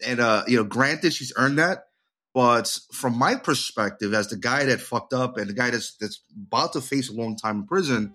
[0.06, 1.86] and uh, you know, granted, she's earned that.
[2.34, 6.21] But from my perspective, as the guy that fucked up and the guy that's that's
[6.48, 8.13] about to face a long time in prison,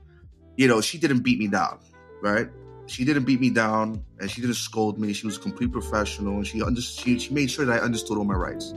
[0.57, 1.81] you know, she didn't beat me down,
[2.23, 2.49] right?
[2.87, 5.15] She didn't beat me down, and she didn't scold me.
[5.15, 8.19] She was a complete professional, and she under, she, she made sure that I understood
[8.19, 8.75] all my rights.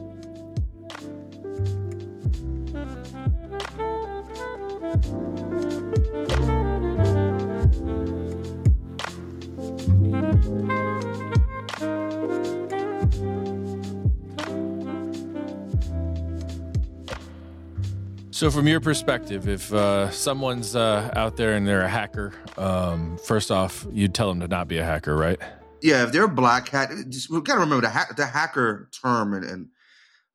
[18.43, 23.17] So, from your perspective, if uh, someone's uh, out there and they're a hacker, um,
[23.17, 25.39] first off, you'd tell them to not be a hacker, right?
[25.81, 28.89] Yeah, if they're a black hat, just, we got to remember the ha- the hacker
[29.01, 29.67] term and, and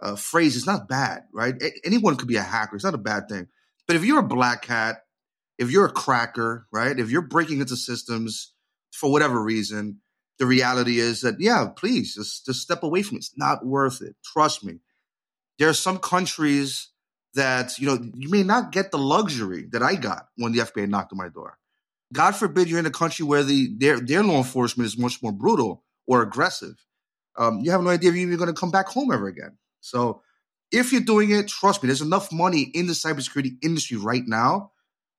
[0.01, 1.55] uh, phrase is not bad, right?
[1.62, 3.47] A- anyone could be a hacker; it's not a bad thing.
[3.88, 4.98] But if you're a black hat,
[5.59, 6.96] if you're a cracker, right?
[6.96, 8.53] If you're breaking into systems
[8.92, 10.01] for whatever reason,
[10.38, 13.20] the reality is that yeah, please just just step away from it.
[13.20, 14.14] It's not worth it.
[14.24, 14.74] Trust me.
[15.59, 16.90] There are some countries
[17.35, 20.88] that you know you may not get the luxury that I got when the FBI
[20.88, 21.59] knocked on my door.
[22.12, 25.33] God forbid you're in a country where the their their law enforcement is much more
[25.33, 26.74] brutal or aggressive.
[27.37, 29.59] Um, you have no idea if you're even going to come back home ever again.
[29.81, 30.22] So
[30.70, 34.72] if you're doing it, trust me, there's enough money in the cybersecurity industry right now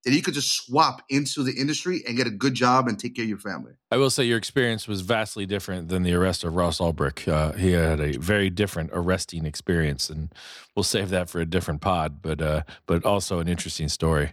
[0.06, 3.16] that you could just swap into the industry and get a good job and take
[3.16, 3.74] care of your family.
[3.92, 7.28] I will say your experience was vastly different than the arrest of Ross Ulbricht.
[7.28, 10.34] Uh, he had a very different arresting experience, and
[10.76, 12.22] we'll save that for a different pod.
[12.22, 14.32] But uh, but also an interesting story.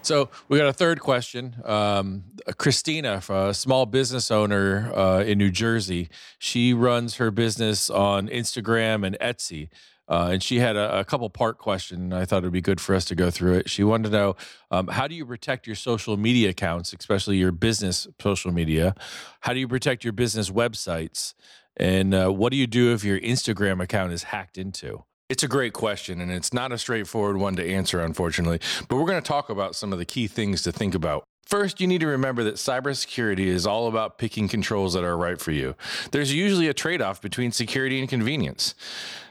[0.00, 1.54] So we got a third question.
[1.64, 2.24] Um,
[2.58, 6.08] Christina, a small business owner uh, in New Jersey,
[6.38, 9.68] she runs her business on Instagram and Etsy.
[10.08, 12.12] Uh, and she had a, a couple part question.
[12.12, 13.70] I thought it'd be good for us to go through it.
[13.70, 14.36] She wanted to know
[14.70, 18.94] um, how do you protect your social media accounts, especially your business social media?
[19.40, 21.34] How do you protect your business websites?
[21.76, 25.04] And uh, what do you do if your Instagram account is hacked into?
[25.28, 28.60] It's a great question, and it's not a straightforward one to answer, unfortunately.
[28.88, 31.24] But we're going to talk about some of the key things to think about.
[31.52, 35.38] First, you need to remember that cybersecurity is all about picking controls that are right
[35.38, 35.74] for you.
[36.10, 38.74] There's usually a trade off between security and convenience.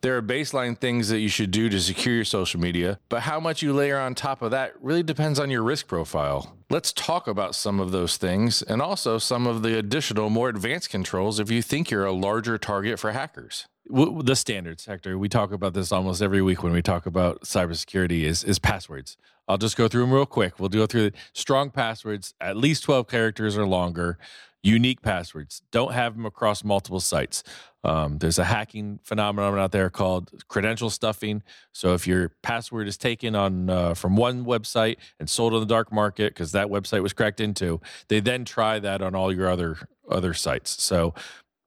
[0.03, 3.39] There are baseline things that you should do to secure your social media, but how
[3.39, 6.55] much you layer on top of that really depends on your risk profile.
[6.69, 10.91] Let's talk about some of those things and also some of the additional, more advanced
[10.91, 15.17] controls if you think you're a larger target for hackers the standards, Hector.
[15.17, 18.23] We talk about this almost every week when we talk about cybersecurity.
[18.23, 19.17] Is is passwords?
[19.47, 20.59] I'll just go through them real quick.
[20.59, 24.17] We'll go through strong passwords, at least twelve characters or longer.
[24.63, 25.63] Unique passwords.
[25.71, 27.43] Don't have them across multiple sites.
[27.83, 31.41] Um, there's a hacking phenomenon out there called credential stuffing.
[31.73, 35.65] So if your password is taken on uh, from one website and sold on the
[35.65, 39.49] dark market because that website was cracked into, they then try that on all your
[39.49, 40.83] other other sites.
[40.83, 41.15] So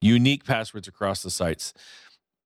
[0.01, 1.75] unique passwords across the sites.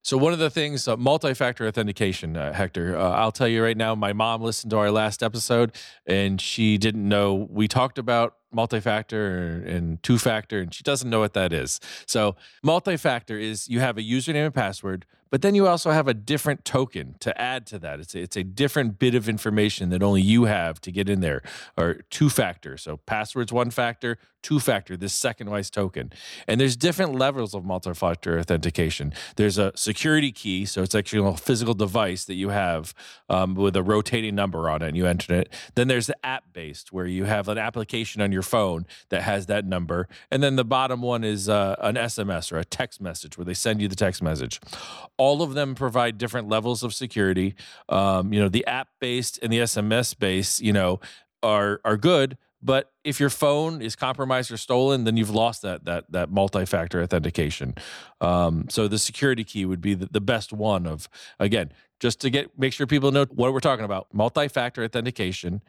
[0.03, 2.97] So one of the things, uh, multi-factor authentication, uh, Hector.
[2.97, 3.95] Uh, I'll tell you right now.
[3.95, 5.73] My mom listened to our last episode,
[6.07, 11.35] and she didn't know we talked about multi-factor and two-factor, and she doesn't know what
[11.35, 11.81] that is.
[12.07, 16.15] So multi-factor is you have a username and password but then you also have a
[16.15, 18.01] different token to add to that.
[18.01, 21.21] It's a, it's a different bit of information that only you have to get in
[21.21, 21.43] there,
[21.77, 22.77] or two factor.
[22.77, 26.13] So passwords one factor, two factor, this second wise token.
[26.47, 29.13] And there's different levels of multi factor authentication.
[29.37, 32.95] There's a security key, so it's actually a physical device that you have
[33.29, 35.53] um, with a rotating number on it, and you enter it.
[35.75, 39.47] Then there's the app based, where you have an application on your phone that has
[39.47, 40.09] that number.
[40.31, 43.55] And then the bottom one is uh, an SMS or a text message where they
[43.55, 44.61] send you the text message
[45.19, 47.55] all of them provide different levels of security.
[47.89, 51.01] Um, you know, the app based and the SMS based, you know,
[51.43, 52.39] are are good.
[52.61, 57.03] But if your phone is compromised or stolen, then you've lost that that that multi-factor
[57.03, 57.75] authentication.
[58.21, 62.31] Um, so the security key would be the, the best one of again, just to
[62.31, 65.63] get make sure people know what we're talking about: multi-factor authentication,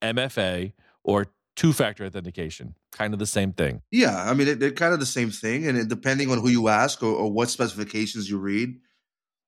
[0.00, 0.72] MFA,
[1.04, 2.74] or two-factor authentication.
[2.92, 3.82] Kind of the same thing.
[3.90, 7.02] Yeah, I mean they're kind of the same thing, and depending on who you ask
[7.02, 8.76] or, or what specifications you read,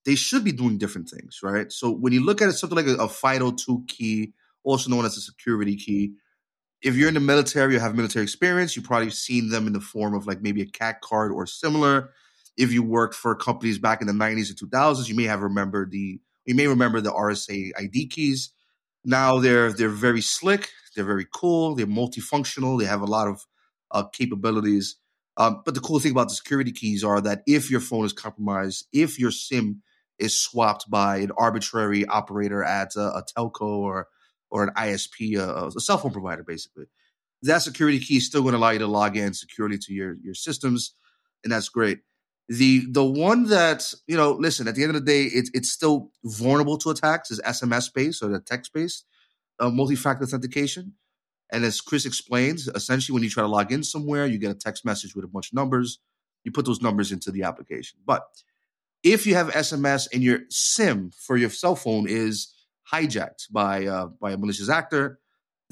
[0.05, 1.73] they should be doing different things, right?
[1.73, 5.17] So when you look at it, something like a, a FIDO2 key, also known as
[5.17, 6.14] a security key,
[6.83, 9.81] if you're in the military or have military experience, you've probably seen them in the
[9.81, 12.11] form of like maybe a CAC card or similar.
[12.59, 15.90] If you worked for companies back in the 90s or 2000s, you may have remembered
[15.90, 18.51] the you may remember the RSA ID keys.
[19.05, 23.45] Now they're they're very slick, they're very cool, they're multifunctional, they have a lot of
[23.90, 24.97] uh, capabilities.
[25.37, 28.12] Um, but the cool thing about the security keys are that if your phone is
[28.12, 29.83] compromised, if your SIM
[30.19, 34.09] is swapped by an arbitrary operator at a, a telco or
[34.51, 36.85] or an ISP, a, a, cell phone provider, basically.
[37.43, 40.17] That security key is still going to allow you to log in securely to your
[40.23, 40.95] your systems,
[41.43, 41.99] and that's great.
[42.49, 45.71] The the one that you know, listen, at the end of the day, it's it's
[45.71, 49.07] still vulnerable to attacks is SMS based or the text based
[49.59, 50.95] uh, multi factor authentication.
[51.53, 54.55] And as Chris explains, essentially, when you try to log in somewhere, you get a
[54.55, 56.01] text message with a bunch of numbers.
[56.43, 58.25] You put those numbers into the application, but
[59.03, 62.53] if you have SMS and your SIM for your cell phone is
[62.93, 65.21] hijacked by uh, by a malicious actor,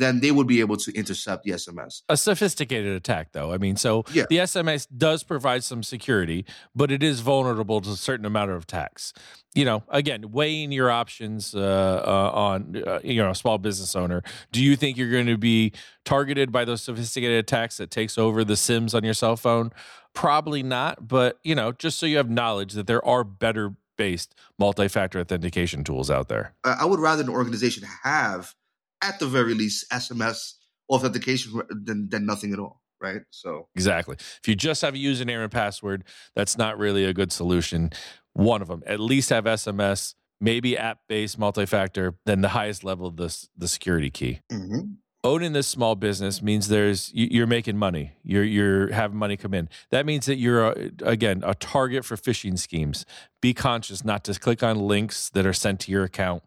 [0.03, 2.03] then they would be able to intercept the SMS.
[2.09, 3.53] A sophisticated attack, though.
[3.53, 4.25] I mean, so yeah.
[4.29, 8.65] the SMS does provide some security, but it is vulnerable to a certain amount of
[8.65, 9.12] attacks.
[9.55, 13.95] You know, again, weighing your options uh, uh, on uh, you know a small business
[13.95, 14.23] owner.
[14.51, 15.73] Do you think you're going to be
[16.05, 19.71] targeted by those sophisticated attacks that takes over the SIMs on your cell phone?
[20.15, 24.35] Probably not, but you know, just so you have knowledge that there are better based
[24.59, 26.55] multi-factor authentication tools out there.
[26.65, 28.55] I would rather an organization have
[29.03, 30.55] at the very least SMS
[30.88, 33.23] authentication than, than nothing at all right?
[33.31, 34.15] So exactly.
[34.19, 36.05] If you just have a username and password,
[36.37, 37.91] that's not really a good solution.
[38.33, 43.17] One of them, at least have SMS, maybe app-based multi-factor, then the highest level of
[43.17, 44.41] the the security key.
[44.51, 44.93] Mm-hmm
[45.25, 49.69] owning this small business means there's you're making money you're you're having money come in
[49.91, 53.07] that means that you're a, again a target for phishing schemes
[53.41, 56.43] be conscious not to click on links that are sent to your account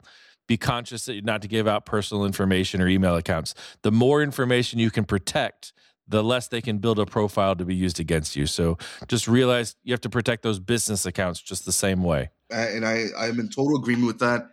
[0.47, 4.79] be conscious that not to give out personal information or email accounts the more information
[4.79, 5.73] you can protect
[6.07, 8.77] the less they can build a profile to be used against you so
[9.07, 13.05] just realize you have to protect those business accounts just the same way and i
[13.17, 14.49] i'm in total agreement with that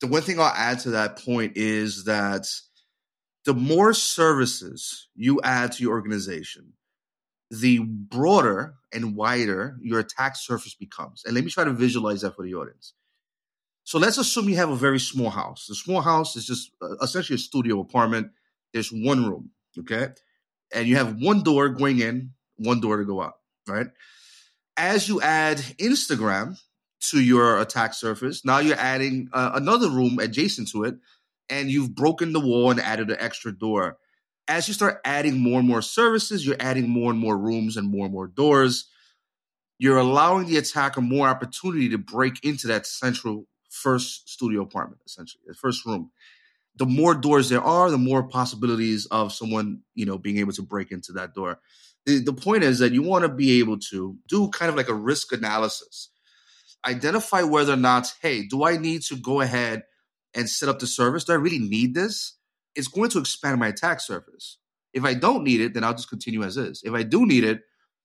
[0.00, 2.46] the one thing i'll add to that point is that
[3.44, 6.74] the more services you add to your organization,
[7.50, 11.22] the broader and wider your attack surface becomes.
[11.24, 12.94] And let me try to visualize that for the audience.
[13.90, 15.66] So let's assume you have a very small house.
[15.66, 18.30] The small house is just uh, essentially a studio apartment.
[18.72, 20.10] There's one room, okay?
[20.72, 23.34] And you have one door going in, one door to go out,
[23.66, 23.88] right?
[24.76, 26.56] As you add Instagram
[27.08, 30.94] to your attack surface, now you're adding uh, another room adjacent to it,
[31.48, 33.98] and you've broken the wall and added an extra door.
[34.46, 37.90] As you start adding more and more services, you're adding more and more rooms and
[37.90, 38.88] more and more doors.
[39.80, 45.42] You're allowing the attacker more opportunity to break into that central first studio apartment, essentially,
[45.46, 46.10] the first room.
[46.76, 50.62] The more doors there are, the more possibilities of someone, you know, being able to
[50.62, 51.58] break into that door.
[52.06, 54.88] The, the point is that you want to be able to do kind of like
[54.88, 56.10] a risk analysis,
[56.86, 59.82] identify whether or not, hey, do I need to go ahead
[60.34, 61.24] and set up the service?
[61.24, 62.36] Do I really need this?
[62.74, 64.58] It's going to expand my attack surface.
[64.92, 66.82] If I don't need it, then I'll just continue as is.
[66.84, 67.62] If I do need it,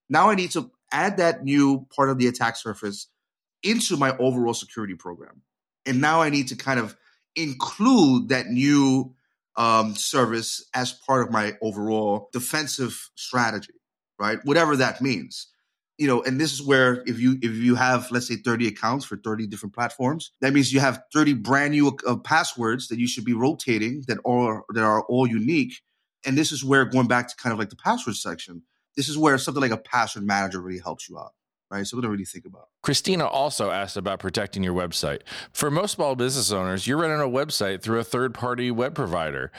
[0.09, 3.07] now I need to add that new part of the attack surface
[3.63, 5.41] into my overall security program.
[5.85, 6.95] And now I need to kind of
[7.35, 9.13] include that new
[9.57, 13.73] um, service as part of my overall defensive strategy,
[14.19, 14.39] right?
[14.43, 15.47] Whatever that means.
[15.97, 19.05] You know, and this is where if you if you have let's say 30 accounts
[19.05, 23.07] for 30 different platforms, that means you have 30 brand new uh, passwords that you
[23.07, 25.75] should be rotating that are that are all unique.
[26.25, 28.63] And this is where going back to kind of like the password section,
[28.97, 31.31] this is where something like a password manager really helps you out
[31.75, 31.87] right?
[31.87, 32.69] Something to really think about.
[32.81, 35.21] Christina also asked about protecting your website.
[35.51, 39.51] For most small business owners, you're running a website through a third party web provider,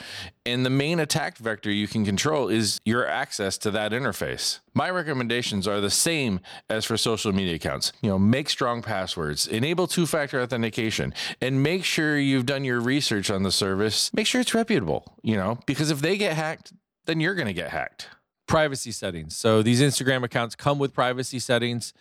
[0.45, 4.59] and the main attack vector you can control is your access to that interface.
[4.73, 6.39] My recommendations are the same
[6.69, 7.91] as for social media accounts.
[8.01, 12.79] You know, make strong passwords, enable two factor authentication, and make sure you've done your
[12.79, 14.13] research on the service.
[14.13, 16.73] Make sure it's reputable, you know, because if they get hacked,
[17.05, 18.09] then you're going to get hacked
[18.47, 19.35] privacy settings.
[19.35, 21.93] So these Instagram accounts come with privacy settings.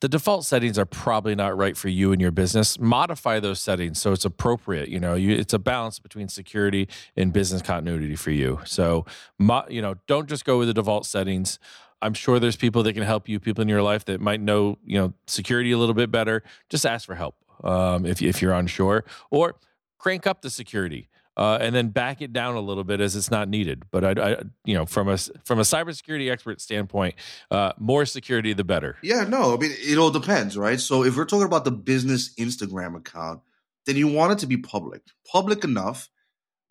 [0.00, 2.78] The default settings are probably not right for you and your business.
[2.78, 4.88] Modify those settings so it's appropriate.
[4.88, 8.60] You know, you, it's a balance between security and business continuity for you.
[8.64, 9.06] So,
[9.38, 11.58] mo, you know, don't just go with the default settings.
[12.02, 14.78] I'm sure there's people that can help you, people in your life that might know,
[14.84, 16.42] you know, security a little bit better.
[16.68, 19.54] Just ask for help um, if if you're unsure, or
[19.96, 23.30] crank up the security uh, and then back it down a little bit as it's
[23.30, 23.84] not needed.
[23.90, 27.14] But I, I you know, from a from a cybersecurity expert standpoint,
[27.50, 28.96] uh, more security the better.
[29.02, 30.80] Yeah, no, I mean it all depends, right?
[30.80, 33.40] So if we're talking about the business Instagram account,
[33.86, 36.08] then you want it to be public, public enough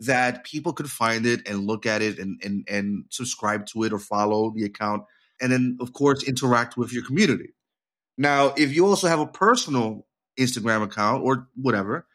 [0.00, 3.92] that people could find it and look at it and and and subscribe to it
[3.92, 5.04] or follow the account,
[5.40, 7.54] and then of course interact with your community.
[8.16, 10.06] Now, if you also have a personal
[10.38, 12.06] Instagram account or whatever,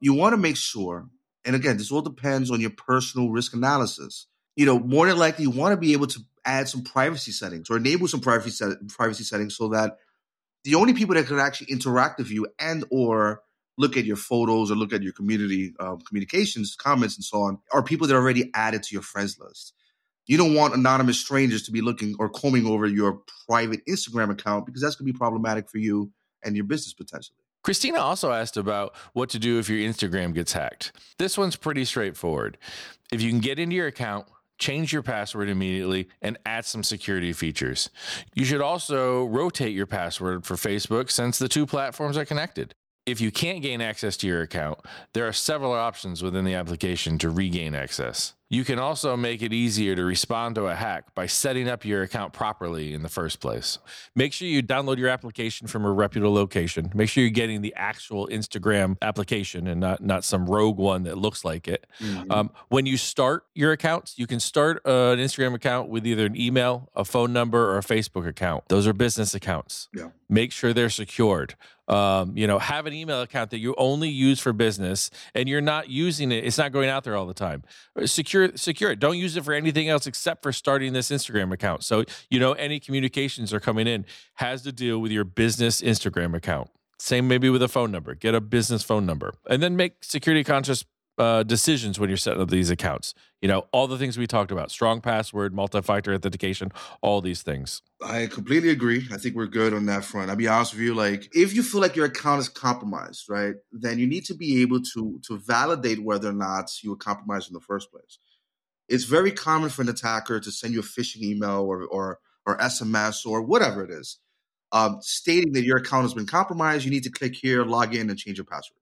[0.00, 1.08] you want to make sure
[1.44, 4.26] and again, this all depends on your personal risk analysis.
[4.56, 7.70] You know, more than likely, you want to be able to add some privacy settings
[7.70, 9.98] or enable some privacy set, privacy settings so that
[10.64, 13.42] the only people that can actually interact with you and or
[13.76, 17.58] look at your photos or look at your community um, communications, comments, and so on
[17.72, 19.74] are people that are already added to your friends list.
[20.26, 24.64] You don't want anonymous strangers to be looking or combing over your private Instagram account
[24.64, 27.43] because that's going to be problematic for you and your business potentially.
[27.64, 30.92] Christina also asked about what to do if your Instagram gets hacked.
[31.18, 32.58] This one's pretty straightforward.
[33.10, 34.26] If you can get into your account,
[34.58, 37.88] change your password immediately, and add some security features.
[38.34, 42.74] You should also rotate your password for Facebook since the two platforms are connected.
[43.06, 44.78] If you can't gain access to your account,
[45.12, 48.32] there are several options within the application to regain access.
[48.48, 52.02] You can also make it easier to respond to a hack by setting up your
[52.02, 53.78] account properly in the first place.
[54.14, 56.92] Make sure you download your application from a reputable location.
[56.94, 61.18] Make sure you're getting the actual Instagram application and not, not some rogue one that
[61.18, 61.86] looks like it.
[62.00, 62.30] Mm-hmm.
[62.30, 66.24] Um, when you start your accounts, you can start uh, an Instagram account with either
[66.24, 68.68] an email, a phone number, or a Facebook account.
[68.68, 69.88] Those are business accounts.
[69.92, 70.10] Yeah.
[70.28, 71.56] Make sure they're secured.
[71.86, 75.60] Um, you know, have an email account that you only use for business and you're
[75.60, 76.44] not using it.
[76.44, 77.62] It's not going out there all the time.
[78.06, 78.98] Secure secure it.
[79.00, 81.84] Don't use it for anything else except for starting this Instagram account.
[81.84, 86.34] So you know any communications are coming in has to deal with your business Instagram
[86.34, 86.70] account.
[86.98, 88.14] Same maybe with a phone number.
[88.14, 90.84] Get a business phone number, and then make security conscious
[91.18, 93.14] uh, decisions when you're setting up these accounts.
[93.40, 97.42] You know, all the things we talked about strong password, multi factor authentication, all these
[97.42, 97.82] things.
[98.02, 99.06] I completely agree.
[99.12, 100.30] I think we're good on that front.
[100.30, 100.94] I'll be honest with you.
[100.94, 104.62] Like, if you feel like your account is compromised, right, then you need to be
[104.62, 108.18] able to to validate whether or not you were compromised in the first place.
[108.88, 112.58] It's very common for an attacker to send you a phishing email or or, or
[112.58, 114.18] SMS or whatever it is,
[114.72, 116.84] um, stating that your account has been compromised.
[116.84, 118.80] You need to click here, log in, and change your password,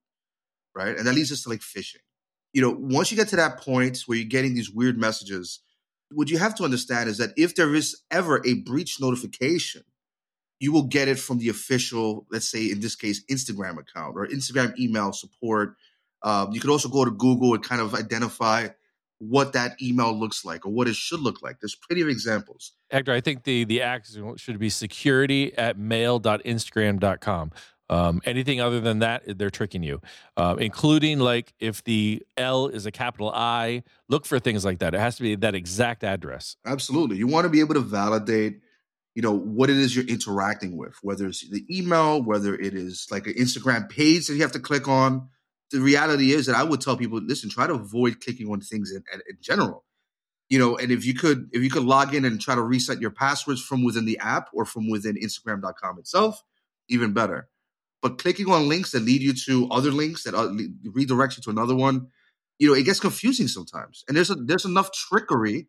[0.75, 0.97] right?
[0.97, 1.97] And that leads us to like phishing
[2.53, 5.61] you know, once you get to that point where you're getting these weird messages,
[6.11, 9.83] what you have to understand is that if there is ever a breach notification,
[10.61, 14.27] you will get it from the official, let's say in this case, Instagram account or
[14.27, 15.75] Instagram email support.
[16.23, 18.69] Um, you could also go to Google and kind of identify
[19.19, 21.61] what that email looks like or what it should look like.
[21.61, 22.73] There's plenty of examples.
[22.91, 27.53] Hector, I think the the action should be security at mail.instagram.com.
[27.91, 30.01] Um, anything other than that, they're tricking you,
[30.37, 34.95] uh, including like if the L is a capital I, look for things like that.
[34.95, 36.57] It has to be that exact address.
[36.65, 37.17] Absolutely.
[37.17, 38.61] You want to be able to validate,
[39.15, 43.09] you know, what it is you're interacting with, whether it's the email, whether it is
[43.11, 45.29] like an Instagram page that you have to click on.
[45.71, 48.91] The reality is that I would tell people, listen, try to avoid clicking on things
[48.91, 49.85] in, in general.
[50.49, 53.01] You know, and if you could, if you could log in and try to reset
[53.01, 56.43] your passwords from within the app or from within Instagram.com itself,
[56.89, 57.49] even better
[58.03, 60.53] but clicking on links that lead you to other links that uh,
[60.85, 62.09] redirect you to another one,
[62.59, 64.05] you know, it gets confusing sometimes.
[64.09, 65.69] And there's a, there's enough trickery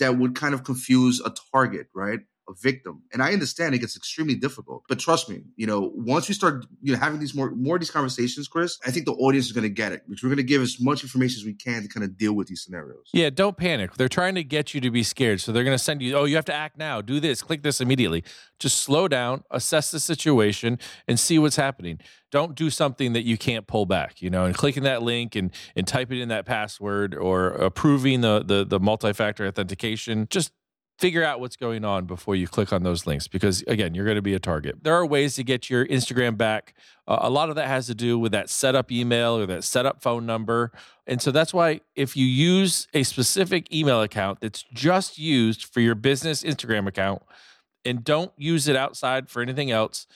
[0.00, 2.20] that would kind of confuse a target, right?
[2.50, 3.02] A victim.
[3.12, 4.82] And I understand it gets extremely difficult.
[4.88, 7.80] But trust me, you know, once we start you know having these more more of
[7.80, 10.02] these conversations, Chris, I think the audience is going to get it.
[10.06, 12.34] Which we're going to give as much information as we can to kind of deal
[12.34, 13.08] with these scenarios.
[13.12, 13.94] Yeah, don't panic.
[13.94, 15.40] They're trying to get you to be scared.
[15.40, 17.00] So they're going to send you, "Oh, you have to act now.
[17.00, 17.42] Do this.
[17.42, 18.24] Click this immediately."
[18.58, 20.78] Just slow down, assess the situation
[21.08, 21.98] and see what's happening.
[22.30, 25.50] Don't do something that you can't pull back, you know, and clicking that link and
[25.74, 30.26] and typing in that password or approving the the the multi-factor authentication.
[30.30, 30.52] Just
[31.00, 34.16] figure out what's going on before you click on those links because again you're going
[34.16, 34.84] to be a target.
[34.84, 36.74] There are ways to get your instagram back.
[37.08, 40.02] Uh, a lot of that has to do with that setup email or that setup
[40.02, 40.72] phone number.
[41.06, 45.80] And so that's why if you use a specific email account that's just used for
[45.80, 47.22] your business instagram account
[47.82, 50.06] and don't use it outside for anything else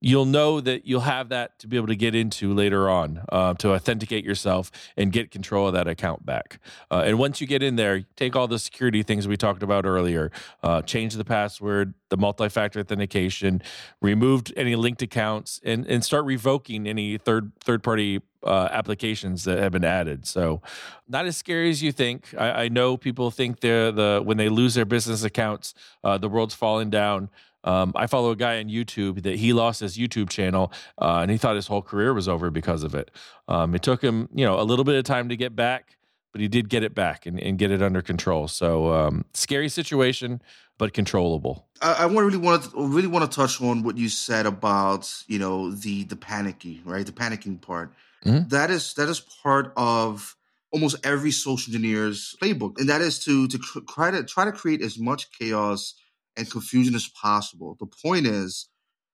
[0.00, 3.54] you'll know that you'll have that to be able to get into later on uh,
[3.54, 6.58] to authenticate yourself and get control of that account back.
[6.90, 9.84] Uh, and once you get in there, take all the security things we talked about
[9.84, 10.32] earlier,
[10.62, 13.62] uh, change the password, the multi-factor authentication,
[14.00, 19.58] removed any linked accounts, and and start revoking any third third party uh, applications that
[19.58, 20.26] have been added.
[20.26, 20.62] So,
[21.08, 22.34] not as scary as you think.
[22.36, 26.28] I, I know people think they're the when they lose their business accounts, uh, the
[26.28, 27.30] world's falling down.
[27.64, 31.30] Um, I follow a guy on YouTube that he lost his YouTube channel, uh, and
[31.30, 33.10] he thought his whole career was over because of it.
[33.48, 35.98] Um, it took him, you know, a little bit of time to get back,
[36.32, 38.48] but he did get it back and, and get it under control.
[38.48, 40.40] So um, scary situation,
[40.78, 41.66] but controllable.
[41.82, 45.38] I, I really want to really want to touch on what you said about you
[45.38, 47.92] know the the panicky right, the panicking part.
[48.24, 48.48] Mm-hmm.
[48.48, 50.36] That is that is part of
[50.72, 53.58] almost every social engineer's playbook, and that is to to
[53.88, 55.94] try to try to create as much chaos
[56.40, 57.76] and confusion as possible.
[57.78, 58.68] The point is,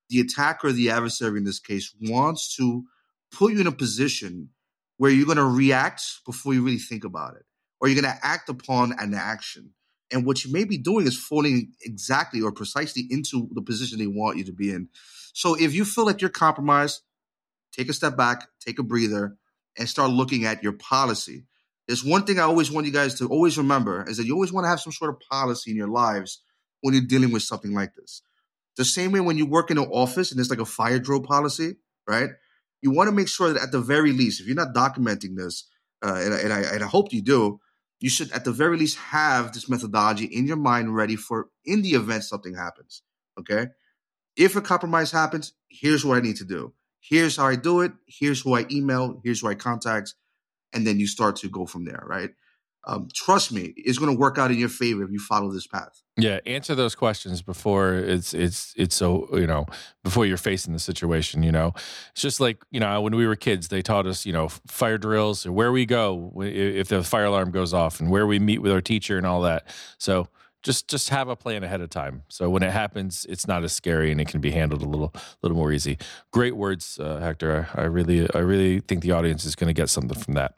[0.09, 2.85] the attacker, the adversary in this case, wants to
[3.33, 4.51] put you in a position
[4.97, 7.45] where you're going to react before you really think about it,
[7.81, 9.73] or you're going to act upon an action.
[10.13, 14.07] And what you may be doing is falling exactly or precisely into the position they
[14.07, 14.89] want you to be in.
[15.33, 17.03] So if you feel like you're compromised,
[17.73, 19.37] take a step back, take a breather,
[19.77, 21.45] and start looking at your policy.
[21.89, 24.53] There's one thing I always want you guys to always remember is that you always
[24.53, 26.41] want to have some sort of policy in your lives
[26.87, 28.23] when you're dealing with something like this.
[28.77, 31.21] The same way when you work in an office and there's like a fire drill
[31.21, 31.75] policy,
[32.07, 32.31] right?
[32.81, 35.69] You want to make sure that at the very least, if you're not documenting this,
[36.05, 37.59] uh, and, and, I, and I hope you do,
[37.99, 41.83] you should at the very least have this methodology in your mind ready for in
[41.83, 43.03] the event something happens.
[43.41, 43.67] Okay.
[44.37, 46.73] If a compromise happens, here's what I need to do.
[47.01, 47.93] Here's how I do it.
[48.07, 49.21] Here's who I email.
[49.25, 50.15] Here's who I contact.
[50.73, 52.31] And then you start to go from there, right?
[52.87, 55.67] Um, trust me, it's going to work out in your favor if you follow this
[55.67, 56.03] path.
[56.17, 59.67] Yeah, answer those questions before it's it's it's so you know
[60.05, 61.43] before you're facing the situation.
[61.43, 61.73] You know,
[62.13, 64.99] it's just like you know when we were kids, they taught us you know fire
[64.99, 68.73] drills where we go if the fire alarm goes off and where we meet with
[68.73, 69.67] our teacher and all that.
[69.99, 70.29] So
[70.63, 72.23] just just have a plan ahead of time.
[72.29, 75.13] So when it happens, it's not as scary and it can be handled a little
[75.43, 75.99] little more easy.
[76.31, 77.69] Great words, uh, Hector.
[77.75, 80.55] I really I really think the audience is going to get something from that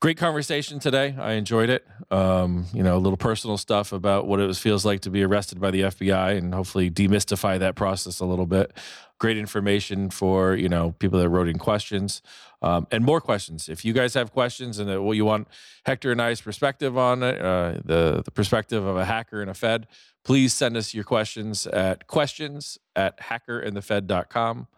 [0.00, 1.14] great conversation today.
[1.18, 1.86] I enjoyed it.
[2.10, 5.60] Um, you know, a little personal stuff about what it feels like to be arrested
[5.60, 8.72] by the FBI, and hopefully demystify that process a little bit.
[9.18, 12.22] Great information for you know people that wrote in questions
[12.62, 13.68] um, and more questions.
[13.68, 15.48] If you guys have questions and what you want
[15.84, 19.54] Hector and I's perspective on it, uh, the the perspective of a hacker and a
[19.54, 19.88] Fed,
[20.24, 24.68] please send us your questions at questions at hackerandthefed.com.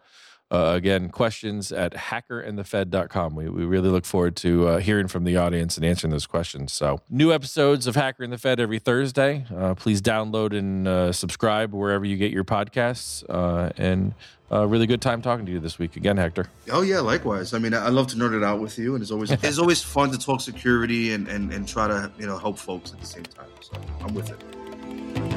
[0.51, 3.37] Uh, again, questions at hackerandthefed.com.
[3.37, 6.73] We, we really look forward to uh, hearing from the audience and answering those questions.
[6.73, 9.47] So, new episodes of Hacker and the Fed every Thursday.
[9.55, 13.25] Uh, please download and uh, subscribe wherever you get your podcasts.
[13.29, 14.15] Uh, and
[14.51, 16.47] a really good time talking to you this week again, Hector.
[16.71, 17.55] Oh yeah, likewise.
[17.55, 19.83] I mean, I love to nerd it out with you, and it's always it's always
[19.83, 23.07] fun to talk security and, and and try to you know help folks at the
[23.07, 23.47] same time.
[23.61, 25.30] So I'm with it.